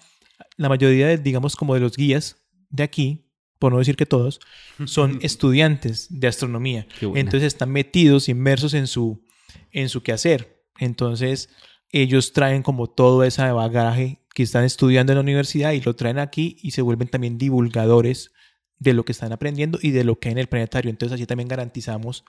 [0.56, 2.36] La mayoría, de, digamos, como de los guías
[2.68, 4.38] de aquí, por no decir que todos,
[4.84, 6.86] son estudiantes de astronomía.
[7.00, 9.24] Entonces están metidos, inmersos en su,
[9.72, 10.62] en su quehacer.
[10.78, 11.48] Entonces
[11.90, 16.18] ellos traen como todo ese bagaje que están estudiando en la universidad y lo traen
[16.18, 18.32] aquí y se vuelven también divulgadores
[18.78, 20.90] de lo que están aprendiendo y de lo que hay en el planetario.
[20.90, 22.24] Entonces así también garantizamos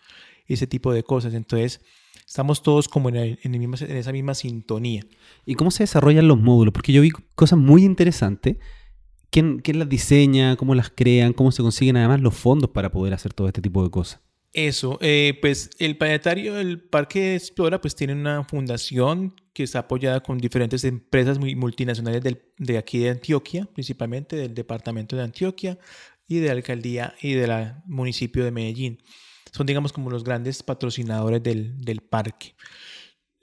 [0.48, 1.34] ese tipo de cosas.
[1.34, 1.82] Entonces
[2.26, 5.06] estamos todos como en, en, esa misma sintonía.
[5.46, 6.74] ¿Y cómo se desarrollan los módulos?
[6.74, 8.58] Porque yo vi cosas muy interesantes.
[9.30, 10.58] ¿Quién, ¿Quién, las diseña?
[10.58, 11.34] ¿Cómo las crean?
[11.34, 14.20] ¿Cómo se consiguen además los fondos para poder hacer todo este tipo de cosas?
[14.54, 20.22] Eso, eh, pues el planetario, el Parque Explora, pues tiene una fundación que está apoyada
[20.22, 25.78] con diferentes empresas multinacionales del, de aquí de Antioquia, principalmente del departamento de Antioquia,
[26.28, 29.02] y de la alcaldía y del municipio de Medellín.
[29.52, 32.56] Son, digamos, como los grandes patrocinadores del, del parque.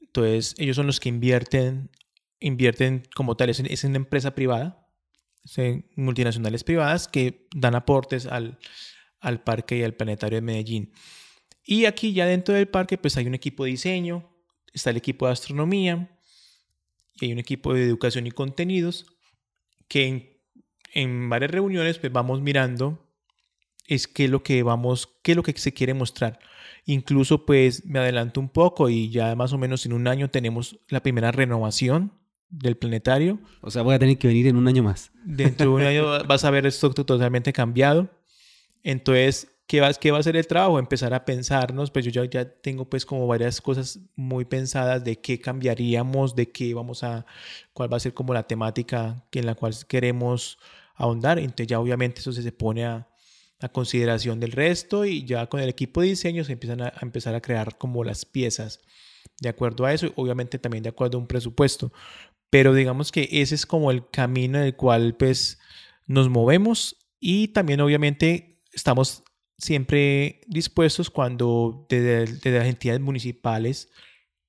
[0.01, 1.91] Entonces, ellos son los que invierten,
[2.41, 4.87] invierten como tal, es, una empresa privada,
[5.97, 8.59] multinacionales privadas que dan aportes al,
[9.21, 10.93] al parque y al planetario de Medellín.
[11.65, 14.29] Y aquí ya dentro del parque pues hay un equipo de diseño,
[14.73, 16.19] está el equipo de astronomía
[17.21, 19.07] y hay un equipo de educación y contenidos
[19.89, 20.43] que
[20.95, 23.05] en varias reuniones pues vamos mirando
[23.89, 26.39] es qué es lo que vamos, qué es lo que se quiere mostrar.
[26.85, 30.79] Incluso pues me adelanto un poco y ya más o menos en un año tenemos
[30.89, 32.13] la primera renovación
[32.51, 33.41] del planetario.
[33.61, 35.11] O sea, voy a tener que venir en un año más.
[35.25, 38.11] Dentro de un año vas a ver esto totalmente cambiado.
[38.89, 40.79] Entonces, ¿qué va, ¿qué va a ser el trabajo?
[40.79, 45.21] Empezar a pensarnos, pues yo ya, ya tengo pues como varias cosas muy pensadas de
[45.21, 47.27] qué cambiaríamos, de qué vamos a,
[47.75, 50.59] cuál va a ser como la temática en la cual queremos
[50.95, 51.39] ahondar.
[51.39, 53.07] Entonces ya obviamente eso se pone a,
[53.61, 57.35] a consideración del resto y ya con el equipo de diseño se empiezan a, empezar
[57.35, 58.81] a crear como las piezas
[59.39, 61.93] de acuerdo a eso, obviamente también de acuerdo a un presupuesto.
[62.49, 65.59] Pero digamos que ese es como el camino en el cual pues
[66.07, 69.25] nos movemos y también obviamente estamos
[69.59, 73.91] siempre dispuestos cuando desde, las entidades municipales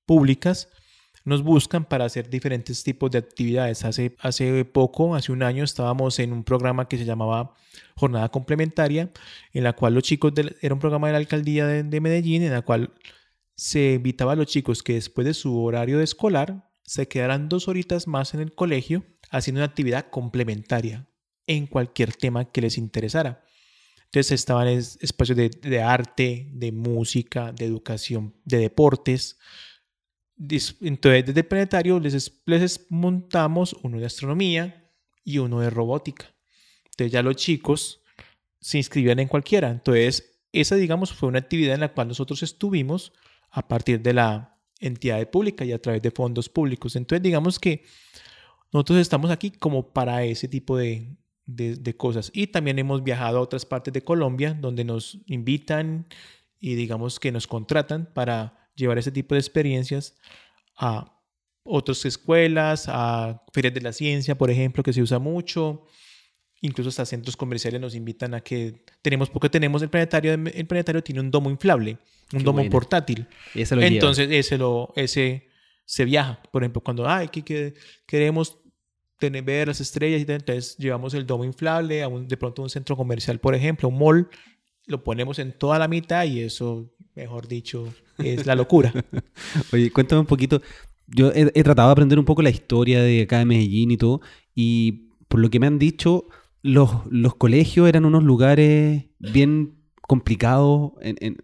[0.06, 0.68] públicas
[1.24, 3.84] nos buscan para hacer diferentes tipos de actividades.
[3.84, 7.54] Hace, hace poco, hace un año, estábamos en un programa que se llamaba
[7.96, 9.10] Jornada Complementaria,
[9.52, 12.52] en la cual los chicos, era un programa de la alcaldía de, de, Medellín, en
[12.52, 12.94] la cual
[13.54, 17.68] se invitaba a los chicos que después de su horario de escolar se quedaran dos
[17.68, 21.06] horitas más en el colegio haciendo una actividad complementaria
[21.46, 23.44] en cualquier tema que les interesara.
[24.10, 29.38] Entonces estaban espacios de, de arte, de música, de educación, de deportes,
[30.80, 34.90] entonces, desde el planetario les, les montamos uno de astronomía
[35.22, 36.34] y uno de robótica.
[36.86, 38.00] Entonces, ya los chicos
[38.58, 39.68] se inscribían en cualquiera.
[39.68, 43.12] Entonces, esa, digamos, fue una actividad en la cual nosotros estuvimos
[43.50, 46.96] a partir de la entidad pública y a través de fondos públicos.
[46.96, 47.84] Entonces, digamos que
[48.72, 51.16] nosotros estamos aquí como para ese tipo de,
[51.54, 52.30] de, de cosas.
[52.34, 56.06] Y también hemos viajado a otras partes de Colombia donde nos invitan
[56.58, 60.16] y digamos que nos contratan para llevar ese tipo de experiencias
[60.76, 61.16] a
[61.62, 65.86] otras escuelas, a ferias de la ciencia, por ejemplo, que se usa mucho.
[66.62, 71.02] Incluso hasta centros comerciales nos invitan a que tenemos, porque tenemos el planetario, el planetario
[71.02, 71.98] tiene un domo inflable,
[72.34, 73.26] un domo portátil.
[73.54, 75.48] Entonces ese lo, ese
[75.86, 76.42] se viaja.
[76.52, 77.74] Por ejemplo, cuando ay, que,
[78.06, 78.58] queremos
[79.20, 82.70] tener, ver las estrellas, y entonces llevamos el domo inflable a un, de pronto un
[82.70, 84.28] centro comercial, por ejemplo, un mall,
[84.86, 88.92] lo ponemos en toda la mitad y eso, mejor dicho, es la locura.
[89.72, 90.60] Oye, cuéntame un poquito.
[91.06, 94.20] Yo he, tratado de aprender un poco la historia de acá de Medellín y todo,
[94.54, 96.26] y por lo que me han dicho,
[96.62, 100.92] los, los colegios eran unos lugares bien complicados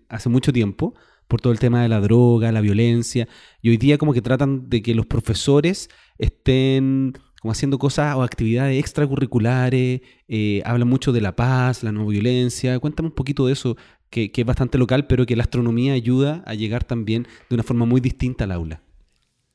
[0.09, 0.95] hace mucho tiempo
[1.29, 3.29] por todo el tema de la droga, la violencia,
[3.61, 7.15] y hoy día como que tratan de que los profesores estén
[7.51, 13.09] haciendo cosas o actividades extracurriculares, eh, hablan mucho de la paz, la no violencia, cuéntame
[13.09, 13.77] un poquito de eso,
[14.11, 17.85] que, es bastante local, pero que la astronomía ayuda a llegar también de una forma
[17.87, 18.83] muy distinta al aula.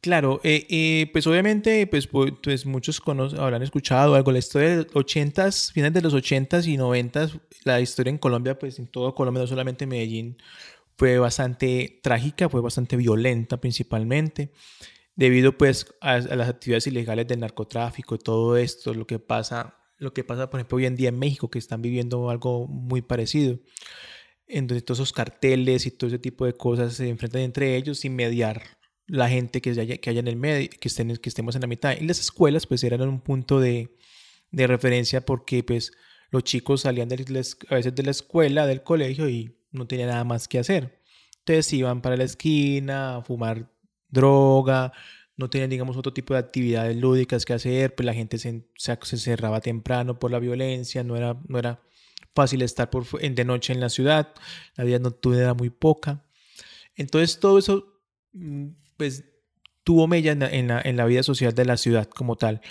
[0.02, 3.02] Claro, eh, eh, pues obviamente pues, pues muchos
[3.38, 7.80] habrán escuchado algo, la historia de los 80s, finales de los 80s y 90s, la
[7.82, 10.38] historia en Colombia, pues en todo Colombia, no solamente en Medellín,
[10.98, 14.52] fue bastante trágica, fue bastante violenta principalmente,
[15.22, 20.24] debido pues a, las actividades ilegales del narcotráfico todo esto, lo que pasa, lo que
[20.24, 23.60] pasa por ejemplo hoy en día en México, que están viviendo algo muy parecido
[24.48, 28.00] en donde todos esos carteles y todo ese tipo de cosas se enfrentan entre ellos
[28.00, 28.64] sin mediar
[29.06, 31.68] la gente que haya, que haya en el medio, que, estén, que estemos en la
[31.68, 31.96] mitad.
[32.00, 33.96] Y las escuelas pues eran un punto de,
[34.50, 35.92] de referencia porque pues
[36.32, 37.16] los chicos salían de
[37.70, 41.00] a veces de la escuela, del colegio y no tenían nada más que hacer.
[41.40, 43.70] Entonces iban para la esquina a fumar
[44.12, 44.94] droga,
[45.38, 49.18] no tenían digamos otro tipo de actividades lúdicas que hacer, pues la gente se, se,
[49.18, 51.82] cerraba temprano por la violencia, no era, no era
[52.36, 54.34] fácil estar por, de noche en la ciudad,
[54.76, 56.24] la vida nocturna era muy poca.
[56.96, 58.02] Entonces todo eso
[58.34, 59.26] mm, pues
[59.84, 62.62] tuvo mella en la, en la, vida social de la ciudad como tal.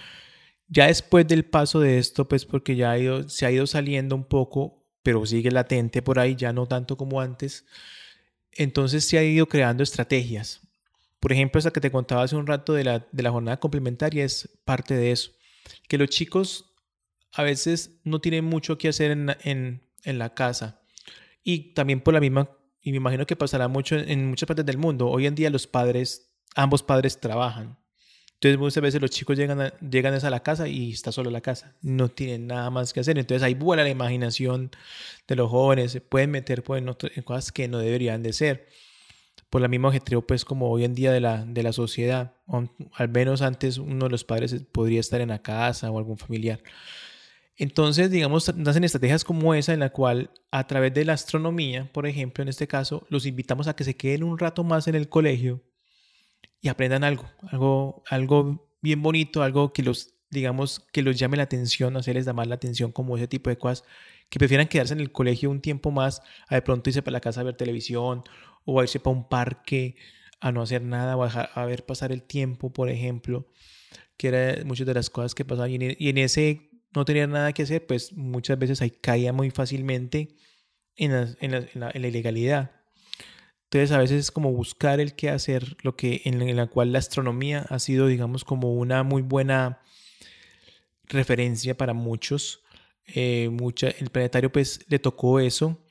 [0.69, 2.95] Ya después del paso de esto, pues porque ya
[3.27, 7.21] se ha ido saliendo un poco, pero sigue latente por ahí, ya no tanto como
[7.21, 7.67] antes,
[8.53, 10.61] entonces se ha ido creando estrategias.
[11.21, 14.25] Por ejemplo, esa que te contaba hace un rato de la, de la jornada complementaria
[14.25, 15.33] es parte de eso.
[15.87, 16.71] Que los chicos
[17.33, 20.83] a veces no tienen mucho que hacer en, la casa.
[21.43, 22.51] Y también por la misma,
[22.81, 25.09] y me imagino que pasará mucho en, muchas partes del mundo.
[25.09, 27.79] Hoy en día los padres, ambos padres trabajan.
[28.35, 31.43] Entonces muchas veces los chicos llegan a, llegan a la casa y está solo la
[31.43, 31.77] casa.
[31.83, 33.19] No tienen nada más que hacer.
[33.19, 34.71] Entonces ahí vuela la imaginación
[35.29, 35.93] de los jóvenes.
[35.93, 38.67] Se pueden meter pues, en, cosas que no deberían de ser.
[39.51, 42.35] Por la misma objetivo pues como hoy en día de la, de la sociedad.
[42.95, 46.61] al menos antes uno de los padres podría estar en la casa o algún familiar.
[47.61, 52.07] Entonces, digamos, nacen estrategias como esa en la cual a través de la astronomía, por
[52.07, 55.11] ejemplo, en este caso, los invitamos a que se queden un rato más en el
[55.11, 55.61] colegio
[56.63, 61.43] y aprendan algo, algo, algo bien bonito, algo que los, digamos, que los llame la
[61.43, 63.85] atención, hacerles llamar la atención como ese tipo de cosas,
[64.31, 67.21] que prefieran quedarse en el colegio un tiempo más, a de pronto irse para la
[67.21, 68.25] casa a ver televisión
[68.71, 69.97] o a irse para un parque
[70.41, 73.47] a no hacer nada o a, ver pasar el tiempo, por ejemplo,
[74.17, 77.63] que era muchas de las cosas que pasaban y en ese no tenía nada que
[77.63, 80.37] hacer, pues muchas veces ahí caía muy fácilmente
[80.97, 82.73] en la, ilegalidad.
[83.65, 86.99] Entonces a veces es como buscar el qué hacer, lo que en, la cual la
[86.99, 89.81] astronomía ha sido, digamos, como una muy buena
[91.05, 92.63] referencia para muchos.
[93.07, 95.85] Eh, mucha, el planetario pues le tocó eso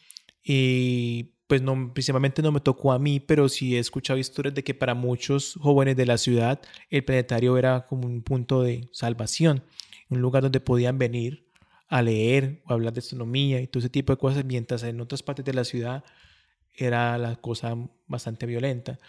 [0.44, 4.64] y pues no, principalmente no me tocó a mí, pero sí he escuchado historias de
[4.64, 9.64] que para muchos jóvenes de la ciudad el planetario era como un punto de salvación
[10.10, 11.46] un lugar donde podían venir
[11.88, 15.24] a leer o hablar de astronomía y todo ese tipo de cosas, mientras en otras
[15.24, 16.04] partes de la ciudad
[16.76, 17.76] era la cosa
[18.08, 19.00] bastante violenta.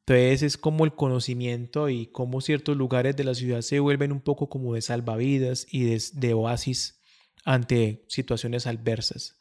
[0.00, 4.20] Entonces es como el conocimiento y cómo ciertos lugares de la ciudad se vuelven un
[4.20, 6.98] poco como de salvavidas y de, oasis
[7.44, 9.36] ante situaciones adversas.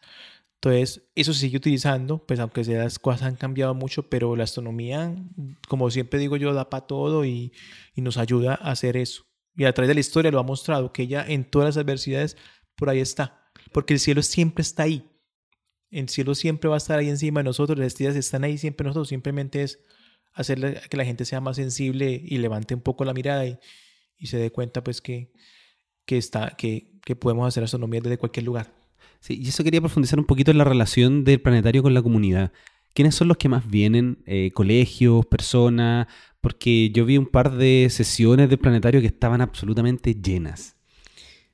[0.61, 5.15] Entonces, eso se sigue utilizando, pues aunque las cosas han cambiado mucho, pero la astronomía,
[5.67, 7.53] como siempre digo yo, da para todo y,
[7.95, 9.27] nos ayuda a hacer eso
[9.57, 12.37] y a través de la historia lo ha mostrado, que ella en todas las adversidades
[12.75, 15.09] por ahí está, porque el cielo siempre está ahí.
[15.89, 18.85] El cielo siempre va a estar ahí encima de nosotros, las estrellas están ahí siempre
[18.85, 19.79] nosotros, simplemente es
[20.33, 23.57] hacer que la gente sea más sensible y levante un poco la mirada y,
[24.17, 25.33] y se dé cuenta pues que,
[26.05, 28.76] que, está, que, que podemos hacer astronomía desde cualquier lugar.
[29.19, 32.51] Sí, y eso quería profundizar un poquito en la relación del planetario con la comunidad.
[32.93, 34.23] ¿Quiénes son los que más vienen?
[34.25, 36.07] Eh, ¿Colegios, personas?
[36.41, 40.75] Porque yo vi un par de sesiones del planetario que estaban absolutamente llenas.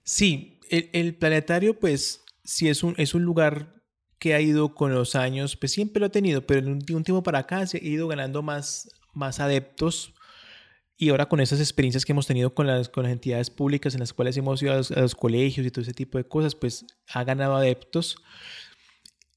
[0.03, 3.83] Sí, el, planetario pues sí es un, es un lugar
[4.19, 7.23] que ha ido con los años, pues siempre lo ha tenido, pero en un, tiempo
[7.23, 10.13] para acá se ha ido ganando más, más adeptos
[10.97, 14.13] y ahora con esas experiencias que hemos tenido con las, con entidades públicas en las
[14.13, 17.55] cuales hemos ido a los, colegios y todo ese tipo de cosas, pues ha ganado
[17.55, 18.17] adeptos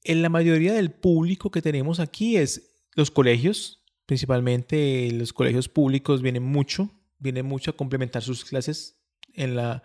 [0.07, 6.21] en la mayoría del público que tenemos aquí es los colegios, principalmente los colegios públicos
[6.21, 6.89] vienen mucho,
[7.19, 8.97] vienen mucho a complementar sus clases
[9.33, 9.83] en la,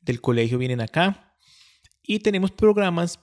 [0.00, 1.36] del colegio, vienen acá.
[2.02, 3.20] Y tenemos programas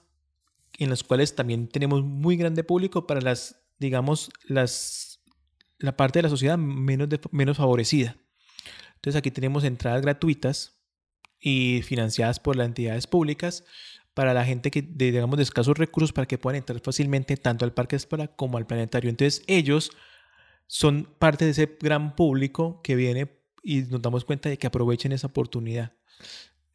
[0.78, 5.01] en los cuales también tenemos muy grande público para las, digamos, las,
[5.82, 8.16] la parte de la sociedad menos, menos favorecida.
[8.94, 10.78] Entonces aquí tenemos entradas gratuitas
[11.40, 13.64] y financiadas por las entidades públicas
[14.14, 17.64] para la gente que, de, digamos, de escasos recursos para que puedan entrar fácilmente tanto
[17.64, 19.10] al Parque Espora como al Planetario.
[19.10, 19.90] Entonces ellos
[20.66, 23.28] son parte de ese gran público que viene
[23.62, 25.92] y nos damos cuenta de que aprovechen esa oportunidad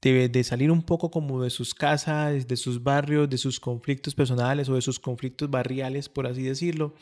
[0.01, 4.13] de, de, salir un poco como de sus casas, de sus barrios, de sus conflictos
[4.15, 6.93] personales o de sus conflictos barriales, por así decirlo,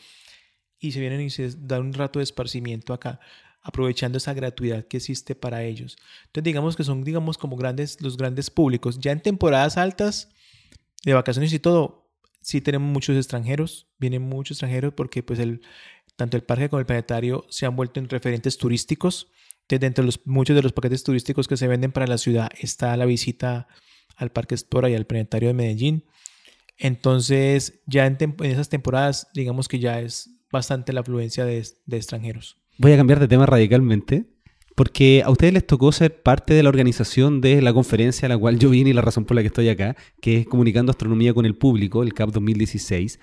[0.79, 3.19] y se vienen y se dan un rato de esparcimiento acá,
[3.61, 5.97] aprovechando esa gratuidad que existe para ellos.
[6.27, 8.99] Entonces digamos que son, digamos, como grandes, los grandes públicos.
[8.99, 10.29] Ya en temporadas altas,
[11.03, 12.09] de vacaciones y todo,
[12.41, 15.61] sí tenemos muchos extranjeros, vienen muchos extranjeros porque pues el,
[16.15, 19.27] tanto el parque como el planetario se han vuelto en referentes turísticos
[19.67, 22.95] desde entre los, muchos de los paquetes turísticos que se venden para la ciudad está
[22.97, 23.67] la visita
[24.15, 26.05] al Parque Explora y al Planetario de Medellín.
[26.77, 32.57] Entonces, ya en, esas temporadas, digamos que ya es bastante la afluencia de, de extranjeros.
[32.77, 34.25] Voy a cambiar de tema radicalmente,
[34.75, 38.37] porque a ustedes les tocó ser parte de la organización de la conferencia a la
[38.37, 41.33] cual yo vine y la razón por la que estoy acá, que es Comunicando Astronomía
[41.33, 43.19] con el Público, el CAP 2016.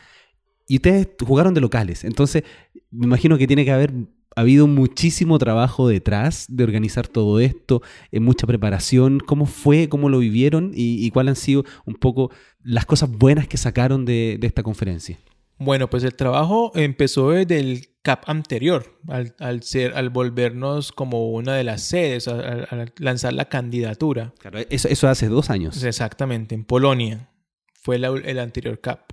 [0.69, 2.45] Y ustedes jugaron de locales, entonces
[2.91, 3.93] me imagino que tiene que haber
[4.35, 9.21] ha habido muchísimo trabajo detrás de organizar todo esto, eh, mucha preparación.
[9.21, 9.89] ¿Cómo fue?
[9.89, 10.73] ¿Cómo lo vivieron?
[10.75, 12.31] ¿Y, cuáles han sido un poco
[12.63, 15.19] las cosas buenas que sacaron de, esta conferencia?
[15.65, 21.55] Bueno, pues el trabajo empezó desde el CAP anterior, al, ser, al volvernos como una
[21.55, 24.35] de las sedes, al, lanzar la candidatura.
[24.39, 25.83] Claro, eso, eso, hace dos años.
[25.83, 27.29] Exactamente, en Polonia.
[27.75, 29.13] Fue el anterior CAP.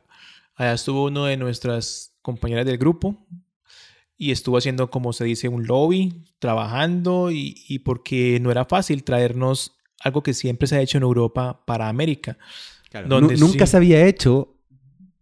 [0.56, 3.26] Allá estuvo uno de nuestras compañeras del grupo,
[4.22, 9.78] y estuvo haciendo, como se dice, un lobby, trabajando y, porque no era fácil traernos
[10.02, 12.38] algo que siempre se ha hecho en Europa para América.
[13.08, 14.59] Donde nunca se había hecho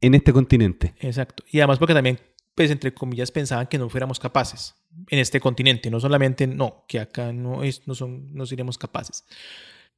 [0.01, 0.93] en este continente.
[0.99, 1.43] Exacto.
[1.51, 2.19] Y además porque también,
[2.55, 4.75] pues entre comillas, pensaban que no fuéramos capaces
[5.09, 5.89] en este continente.
[5.89, 9.25] No solamente, no, que acá no, es, no, son, no seremos capaces.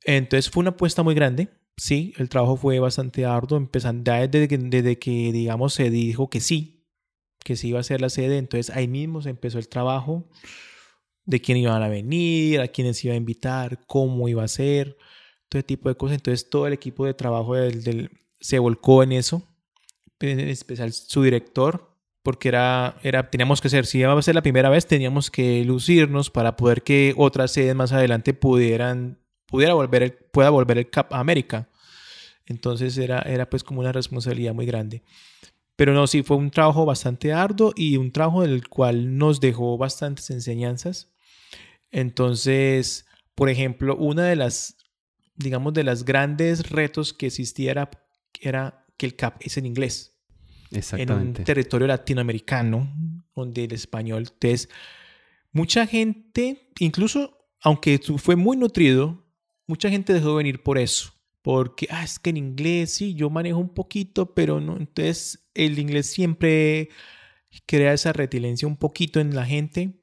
[0.04, 1.50] Entonces fue una apuesta muy grande.
[1.78, 6.86] Sí, el trabajo fue bastante arduo, empezando desde, desde que, digamos, se dijo que sí,
[7.43, 10.28] que se iba a ser la sede, entonces ahí mismo se empezó el trabajo
[11.26, 14.97] de quién iban a venir, a quiénes iba a invitar, cómo iba a ser,
[15.47, 16.18] todo ese tipo de cosas.
[16.18, 19.47] Entonces todo el equipo de trabajo del, se volcó en eso,
[20.20, 21.89] en especial su director,
[22.24, 25.63] porque era, era, teníamos que ser, si iba a ser la primera vez, teníamos que
[25.63, 30.89] lucirnos para poder que otras sedes más adelante pudieran, pudiera volver el, pueda volver el
[30.89, 31.70] Cap a América.
[32.45, 35.03] Entonces era, era pues como una responsabilidad muy grande.
[35.76, 39.78] Pero no, sí, fue un trabajo bastante arduo y un trabajo del cual nos dejó
[39.78, 41.09] bastantes enseñanzas.
[41.89, 44.76] Entonces, por ejemplo, una de las,
[45.36, 47.89] digamos, de las grandes retos que existía
[48.41, 50.14] era, que el CAP es en inglés.
[50.70, 51.24] Exactamente.
[51.24, 52.93] En un territorio latinoamericano,
[53.36, 54.28] donde el español.
[54.32, 54.70] Entonces,
[55.52, 59.26] mucha gente, incluso aunque fue muy nutrido,
[59.66, 63.30] mucha gente dejó de venir por eso porque, ah, es que en inglés sí, yo
[63.30, 66.89] manejo un poquito, pero no, entonces el inglés siempre
[67.66, 70.02] crea esa retilencia un poquito en la gente,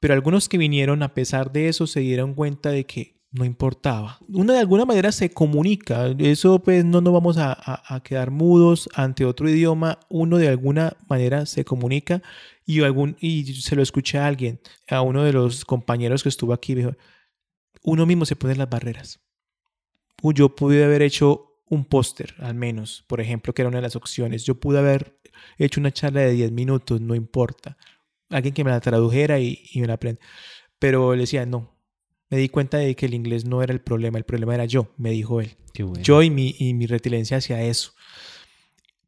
[0.00, 4.18] pero algunos que vinieron a pesar de eso se dieron cuenta de que no importaba.
[4.28, 7.54] Uno de alguna manera se comunica, eso pues no nos vamos a,
[7.94, 12.22] a, quedar mudos ante otro idioma, uno de alguna manera se comunica
[12.64, 16.52] y, algún, y se lo escuché a alguien, a uno de los compañeros que estuvo
[16.52, 16.92] aquí, dijo,
[17.82, 19.20] uno mismo se pone las barreras
[20.32, 23.96] yo pude haber hecho un póster, al menos, por ejemplo, que era una de las
[23.96, 24.44] opciones.
[24.44, 25.18] Yo pude haber
[25.58, 27.76] hecho una charla de 10 minutos, no importa.
[28.30, 30.20] Alguien que me la tradujera y, me la aprenda.
[30.78, 31.73] Pero le decía, no.
[32.34, 34.92] Me di cuenta de que el inglés no era el problema, el problema era yo,
[34.96, 35.56] me dijo él.
[36.02, 37.92] Yo y mi, y mi retilencia hacia eso.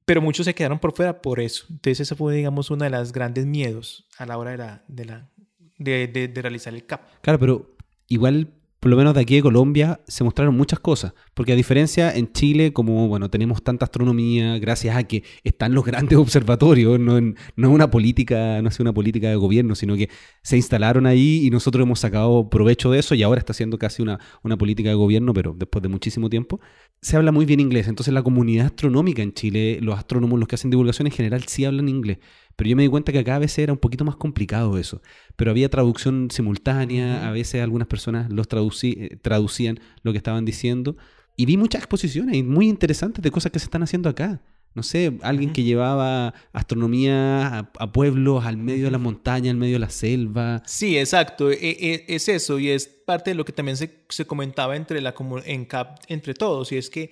[0.05, 1.67] Pero muchos se quedaron por fuera por eso.
[1.69, 5.05] Entonces, esa fue, digamos, una de las grandes miedos a la hora de, la, de,
[5.07, 5.29] la,
[5.77, 7.01] de, de realizar el CAP.
[7.21, 11.15] Claro, pero igual por lo menos de aquí de Colombia, se mostraron muchas cosas.
[11.35, 15.85] Porque a diferencia en Chile, como bueno, tenemos tanta astronomía, gracias a que están los
[15.85, 20.11] grandes observatorios, no, es una política, no es una política de gobierno, sino que
[20.43, 24.03] se instalaron ahí y nosotros hemos sacado provecho de eso y ahora está siendo casi
[24.03, 26.61] una, una política de gobierno, pero después de muchísimo tiempo.
[27.01, 27.89] Se habla muy bien inglés.
[27.89, 31.65] Entonces la comunidad astronómica en Chile, los astrónomos, los que hacen divulgación en general, sí
[31.65, 32.19] hablan inglés.
[32.57, 35.03] Pero yo me di cuenta que acá a veces era un poquito más complicado eso.
[35.37, 38.49] Pero había traducción simultánea, a veces algunas personas los
[38.83, 40.97] eh, traducían lo que estaban diciendo.
[41.37, 44.41] Y vi muchas exposiciones muy interesantes de cosas que se están haciendo acá.
[44.77, 49.77] No sé, alguien que llevaba astronomía a, pueblos al medio de la montaña, al medio
[49.77, 50.63] de la selva.
[50.67, 51.51] Sí, exacto.
[51.51, 55.01] E, e, es eso y es parte de lo que también se, se comentaba entre,
[55.01, 55.15] la,
[55.47, 56.73] en CAP, entre todos.
[56.73, 57.11] Y es que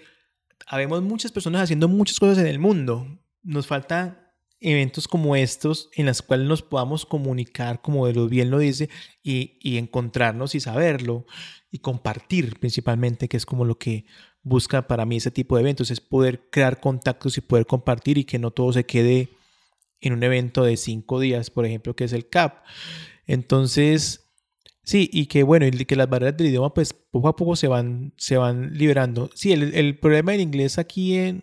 [0.66, 3.08] habemos muchas personas haciendo muchas cosas en el mundo.
[3.42, 8.50] Nos falta eventos como estos en los cuales nos podamos comunicar, como de lo bien
[8.50, 8.90] lo dice,
[9.22, 11.24] y, y encontrarnos y saberlo
[11.70, 14.04] y compartir principalmente, que es como lo que
[14.44, 18.24] busca para mí ese tipo de eventos, es poder crear contactos y poder compartir y
[18.24, 19.30] que no todo se quede
[20.00, 22.64] en un evento de cinco días, por ejemplo, que es el CAP.
[23.26, 24.30] Entonces,
[24.82, 27.68] sí, y que bueno, y que las barreras del idioma, pues poco a poco se
[27.68, 29.30] van, se van liberando.
[29.34, 31.42] Sí, el, el problema del inglés aquí en,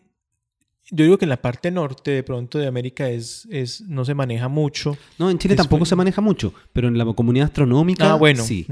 [0.91, 4.14] yo digo que en la parte norte de pronto de América es, es no se
[4.14, 4.95] maneja mucho.
[5.18, 8.43] No, en Chile tampoco se maneja mucho, pero en la comunidad astronómica ah, bueno.
[8.43, 8.68] sí.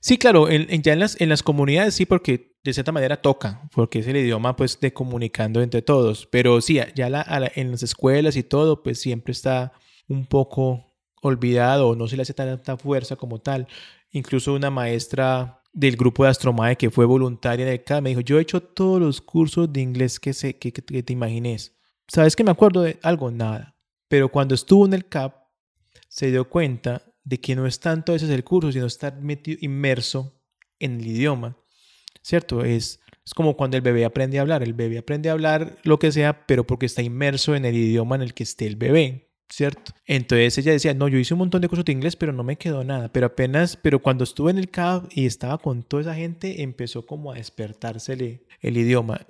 [0.00, 3.68] Sí, claro, en, ya en las, en las comunidades sí, porque de cierta manera toca,
[3.72, 7.82] porque es el idioma pues de comunicando entre todos, pero sí, ya la, en las
[7.82, 9.72] escuelas y todo, pues siempre está
[10.08, 10.86] un poco
[11.26, 13.66] olvidado no se le hace tanta fuerza como tal.
[14.10, 18.38] Incluso una maestra del grupo de Astromae que fue voluntaria en el me dijo, yo
[18.38, 21.76] he hecho todos los cursos de inglés que, sé, que, que te imagines.
[22.08, 23.30] ¿Sabes que me acuerdo de algo?
[23.30, 23.76] Nada.
[24.08, 25.34] Pero cuando estuvo en el CAP,
[26.08, 29.58] se dio cuenta de que no es tanto ese es el curso, sino estar metido,
[29.60, 30.40] inmerso
[30.78, 31.56] en el idioma,
[32.26, 32.64] ¿cierto?
[32.64, 36.00] Es, es como cuando el bebé aprende a hablar, el bebé aprende a hablar lo
[36.00, 39.30] que sea, pero porque está inmerso en el idioma en el que esté el bebé,
[39.48, 39.92] ¿cierto?
[40.06, 42.56] Entonces ella decía, no, yo hice un montón de cursos de inglés, pero no me
[42.56, 46.14] quedó nada, pero apenas, pero cuando estuve en el CAB y estaba con toda esa
[46.16, 49.24] gente, empezó como a despertársele el idioma.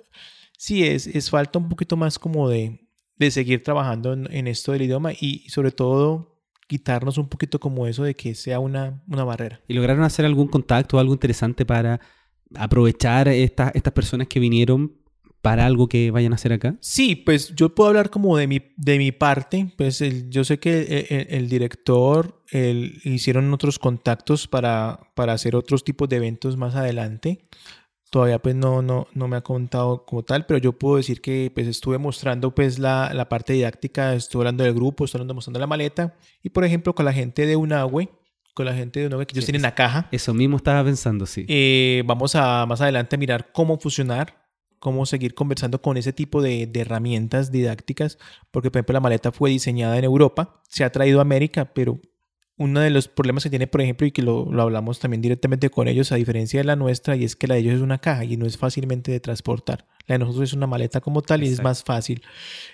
[0.57, 4.71] Sí, es, es falta un poquito más como de, de seguir trabajando en, en esto
[4.71, 9.23] del idioma y sobre todo quitarnos un poquito como eso de que sea una, una
[9.23, 9.61] barrera.
[9.67, 12.01] ¿Y lograron hacer algún contacto o algo interesante para
[12.55, 14.97] aprovechar estas estas personas que vinieron
[15.41, 16.75] para algo que vayan a hacer acá?
[16.81, 19.71] Sí, pues yo puedo hablar como de mi, de mi parte.
[19.77, 26.09] Pues yo sé que el, el director hicieron otros contactos para, para hacer otros tipos
[26.09, 27.47] de eventos más adelante.
[28.09, 31.51] Todavía pues no, no, no me ha contado como tal, pero yo puedo decir que
[31.53, 35.67] pues estuve mostrando pues la, la parte didáctica, estuve hablando del grupo, estuve mostrando la
[35.67, 38.09] maleta y por ejemplo con la gente de Unagüe,
[38.57, 40.07] con la gente de Unagüe que ellos tienen la caja.
[40.11, 41.45] Eso mismo estaba pensando, sí.
[41.47, 44.47] Eh, vamos a más adelante a mirar cómo funcionar,
[44.79, 48.17] cómo seguir conversando con ese tipo de, de, herramientas didácticas,
[48.49, 52.01] porque por ejemplo la maleta fue diseñada en Europa, se ha traído a América, pero
[52.57, 55.69] uno de los problemas que tiene, por ejemplo, y que lo, lo, hablamos también directamente
[55.69, 57.99] con ellos, a diferencia de la nuestra, y es que la de ellos es una
[57.99, 59.85] caja y no es fácilmente de transportar.
[60.07, 61.61] La de nosotros es una maleta como tal y Exacto.
[61.61, 62.23] es más fácil.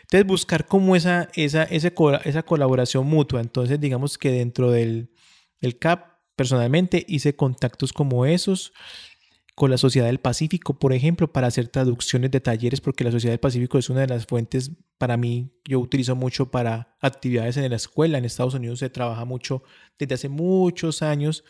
[0.03, 3.41] Entonces, buscar como esa, esa, ese, esa colaboración mutua.
[3.41, 5.09] Entonces, digamos que dentro del,
[5.63, 8.73] del CAP, personalmente, hice contactos como esos
[9.55, 13.31] con la Sociedad del Pacífico, por ejemplo, para hacer traducciones de talleres, porque la Sociedad
[13.31, 17.69] del Pacífico es una de las fuentes, para mí, yo utilizo mucho para actividades en
[17.69, 18.17] la escuela.
[18.17, 19.63] En Estados Unidos se trabaja mucho
[19.97, 21.45] desde hace muchos años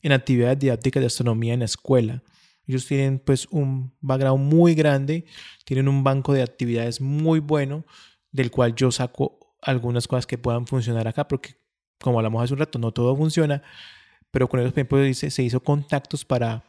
[0.00, 2.22] en actividades didácticas de astronomía en la escuela.
[2.66, 5.26] Ellos tienen pues un background muy grande,
[5.64, 7.84] tienen un banco de actividades muy bueno,
[8.30, 11.61] del cual yo saco algunas cosas que puedan funcionar acá, porque
[12.02, 13.62] como hablamos hace un rato, no todo funciona,
[14.30, 16.64] pero con por ejemplo, se hizo contactos para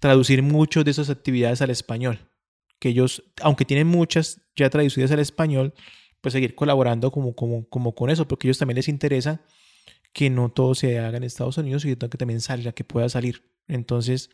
[0.00, 2.18] traducir muchas de esas actividades al español.
[2.78, 5.74] Que ellos, aunque tienen muchas ya traducidas al español,
[6.20, 9.42] pues seguir colaborando como, con eso, porque a ellos también les interesa
[10.12, 13.44] que no todo se haga en Estados Unidos y que también salga, que pueda salir.
[13.68, 14.30] Entonces,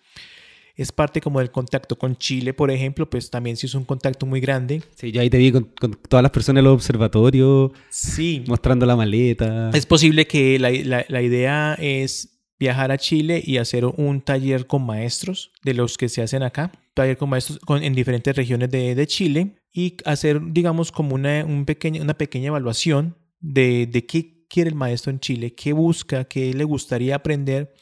[0.77, 4.27] es parte como del contacto con Chile, por ejemplo, pues también sí es un contacto
[4.27, 4.83] muy grande.
[4.95, 8.45] Sí, yo ahí te vi con, con todas las personas en los observatorios, sí.
[8.47, 9.71] mostrando la maleta.
[9.73, 14.67] Es posible que la, la, la idea es viajar a Chile y hacer un taller
[14.67, 18.71] con maestros de los que se hacen acá, taller con maestros con, en diferentes regiones
[18.71, 24.05] de, de, Chile y hacer, digamos, como una, un pequeña, una pequeña evaluación de, de
[24.05, 27.73] qué quiere el maestro en Chile, qué busca, qué le gustaría aprender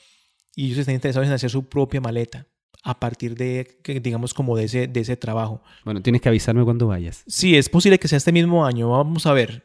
[0.54, 2.46] y ellos están interesados en hacer su propia maleta
[2.86, 5.62] a partir de, digamos, como de ese, de ese trabajo.
[5.84, 7.24] Bueno, tienes que avisarme cuando vayas.
[7.26, 8.90] Sí, es posible que sea este mismo año.
[8.90, 9.64] Vamos a ver.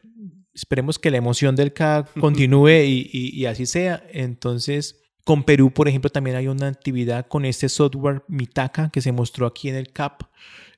[0.54, 4.02] Esperemos que la emoción del CAC continúe y, y, y así sea.
[4.10, 9.12] Entonces, con Perú, por ejemplo, también hay una actividad con este software Mitaka que se
[9.12, 10.22] mostró aquí en el CAP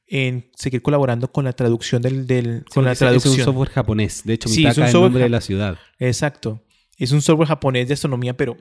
[0.08, 3.34] en seguir colaborando con la traducción del, del Sí, con la traducción.
[3.34, 4.22] es un software japonés.
[4.24, 5.78] De hecho, Sí, Mitaka es un el nombre de la ciudad.
[6.00, 6.60] Exacto.
[6.98, 8.56] Es un software japonés de astronomía, pero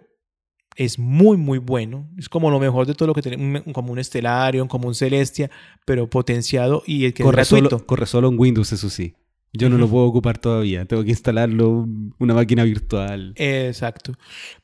[0.76, 2.10] es muy, muy bueno.
[2.18, 5.50] Es como lo mejor de todo lo que tenemos, como un Stellarium, como un Celestia,
[5.86, 7.78] pero potenciado y el que Corre es gratuito.
[7.78, 9.16] solo, corre solo en Windows, eso sí.
[9.54, 10.86] Yo no lo puedo ocupar todavía.
[10.86, 11.86] Tengo que instalarlo
[12.20, 13.34] una máquina virtual.
[13.36, 14.14] Exacto.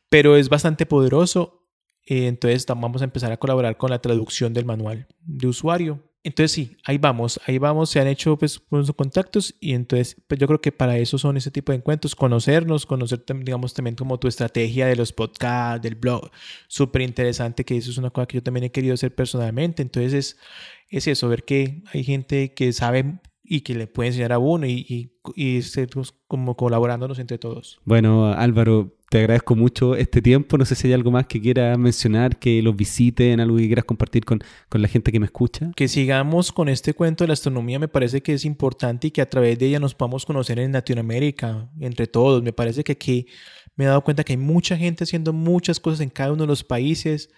[0.10, 1.66] Pero es bastante poderoso.
[2.05, 6.07] eh, Entonces vamos a empezar a colaborar con la traducción del manual de usuario.
[6.28, 10.38] Entonces sí, ahí vamos, ahí vamos, se han hecho pues unos contactos y entonces pues
[10.38, 14.20] yo creo que para eso son ese tipo de encuentros, conocernos, conocer digamos también como
[14.20, 16.30] tu estrategia de los podcasts, del blog,
[16.68, 20.12] súper interesante que eso es una cosa que yo también he querido hacer personalmente, entonces
[20.14, 20.38] es,
[20.90, 23.20] es eso, ver que hay gente que sabe
[23.50, 25.62] y que le puede enseñar a uno y, y, y
[26.28, 27.80] como colaborándonos entre todos.
[27.86, 30.58] Bueno, Álvaro, te agradezco mucho este tiempo.
[30.58, 33.86] No sé si hay algo más que quieras mencionar, que los visiten, algo que quieras
[33.86, 35.72] compartir con, con, la gente que me escucha.
[35.78, 39.22] Que sigamos con este cuento de la astronomía, me parece que es importante y que
[39.22, 42.43] a través de ella nos podamos conocer en Latinoamérica, entre todos.
[42.43, 43.28] Me parece que aquí
[43.78, 46.48] me he dado cuenta que hay mucha gente haciendo muchas cosas en cada uno de
[46.48, 47.30] los países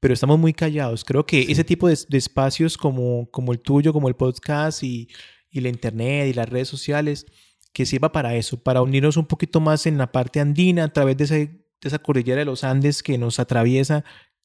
[0.00, 1.02] pero estamos muy callados.
[1.02, 5.08] Creo que ese tipo de, de, espacios como, como el tuyo, como el podcast y,
[5.54, 7.26] y la internet y las redes sociales,
[7.72, 11.16] que sirva para eso, para unirnos un poquito más en la parte andina a través
[11.16, 14.04] de, de esa cordillera de los Andes que nos atraviesa,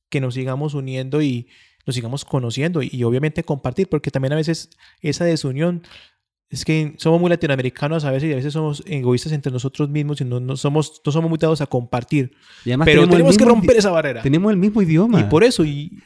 [0.10, 1.48] que nos sigamos uniendo y
[1.88, 4.70] nos sigamos conociendo y, obviamente compartir, porque también a veces
[5.02, 5.82] esa desunión
[6.52, 10.22] es que somos muy latinoamericanos a veces y a veces somos egoístas entre nosotros mismos
[10.22, 12.34] y no, no somos, no somos muy dados a compartir.
[12.64, 14.22] Pero tenemos, que romper esa barrera.
[14.22, 15.20] Tenemos el mismo idioma.
[15.20, 16.00] Y por eso, y,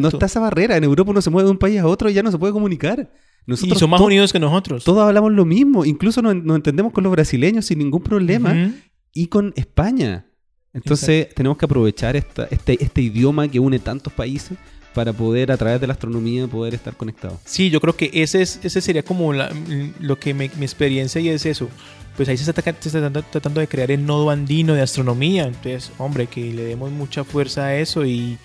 [0.00, 0.76] no está esa barrera.
[0.78, 2.52] En Europa uno se mueve de un país a otro y ya no se puede
[2.54, 3.10] comunicar
[3.48, 4.84] y son más unidos que nosotros.
[4.84, 5.84] Todos hablamos lo mismo.
[5.84, 8.72] Incluso nos, entendemos con los brasileños sin ningún problema.
[9.12, 10.26] Y con España.
[10.74, 14.56] Entonces tenemos que aprovechar esta, este, este idioma que une tantos países
[14.94, 17.38] para poder a través de la astronomía poder estar conectados.
[17.44, 21.46] Sí, yo creo que ese, es, ese sería como lo que mi experiencia y es
[21.46, 21.68] eso.
[22.16, 25.46] Pues ahí se está, se está tratando de crear el nodo andino de astronomía.
[25.46, 28.38] Entonces, hombre, que le demos mucha fuerza a eso y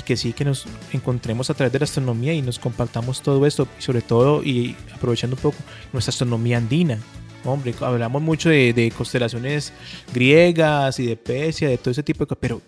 [0.00, 3.44] y que sí que nos encontremos a través de la astronomía y nos compartamos todo
[3.46, 5.58] esto sobre todo y aprovechando un poco
[5.92, 6.98] nuestra astronomía andina.
[7.44, 9.72] Hombre, hablamos mucho de, constelaciones
[10.12, 12.62] griegas y de Pesia, de todo ese tipo de cosas, pero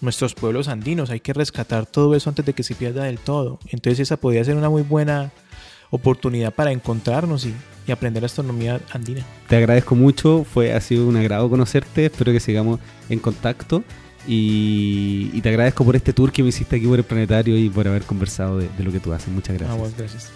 [0.00, 3.58] nuestros pueblos andinos, hay que rescatar todo eso antes de que se pierda del todo.
[3.70, 5.32] Entonces esa podría ser una muy buena
[5.90, 7.54] oportunidad para encontrarnos y,
[7.86, 9.24] y aprender astronomía andina.
[9.48, 13.82] Te agradezco mucho, fue, ha sido un agrado conocerte, espero que sigamos en contacto
[14.26, 17.86] y, te agradezco por este tour que me hiciste aquí por el planetario y por
[17.86, 19.28] haber conversado de, lo que tú haces.
[19.28, 19.96] Muchas gracias.
[19.96, 20.30] gracias.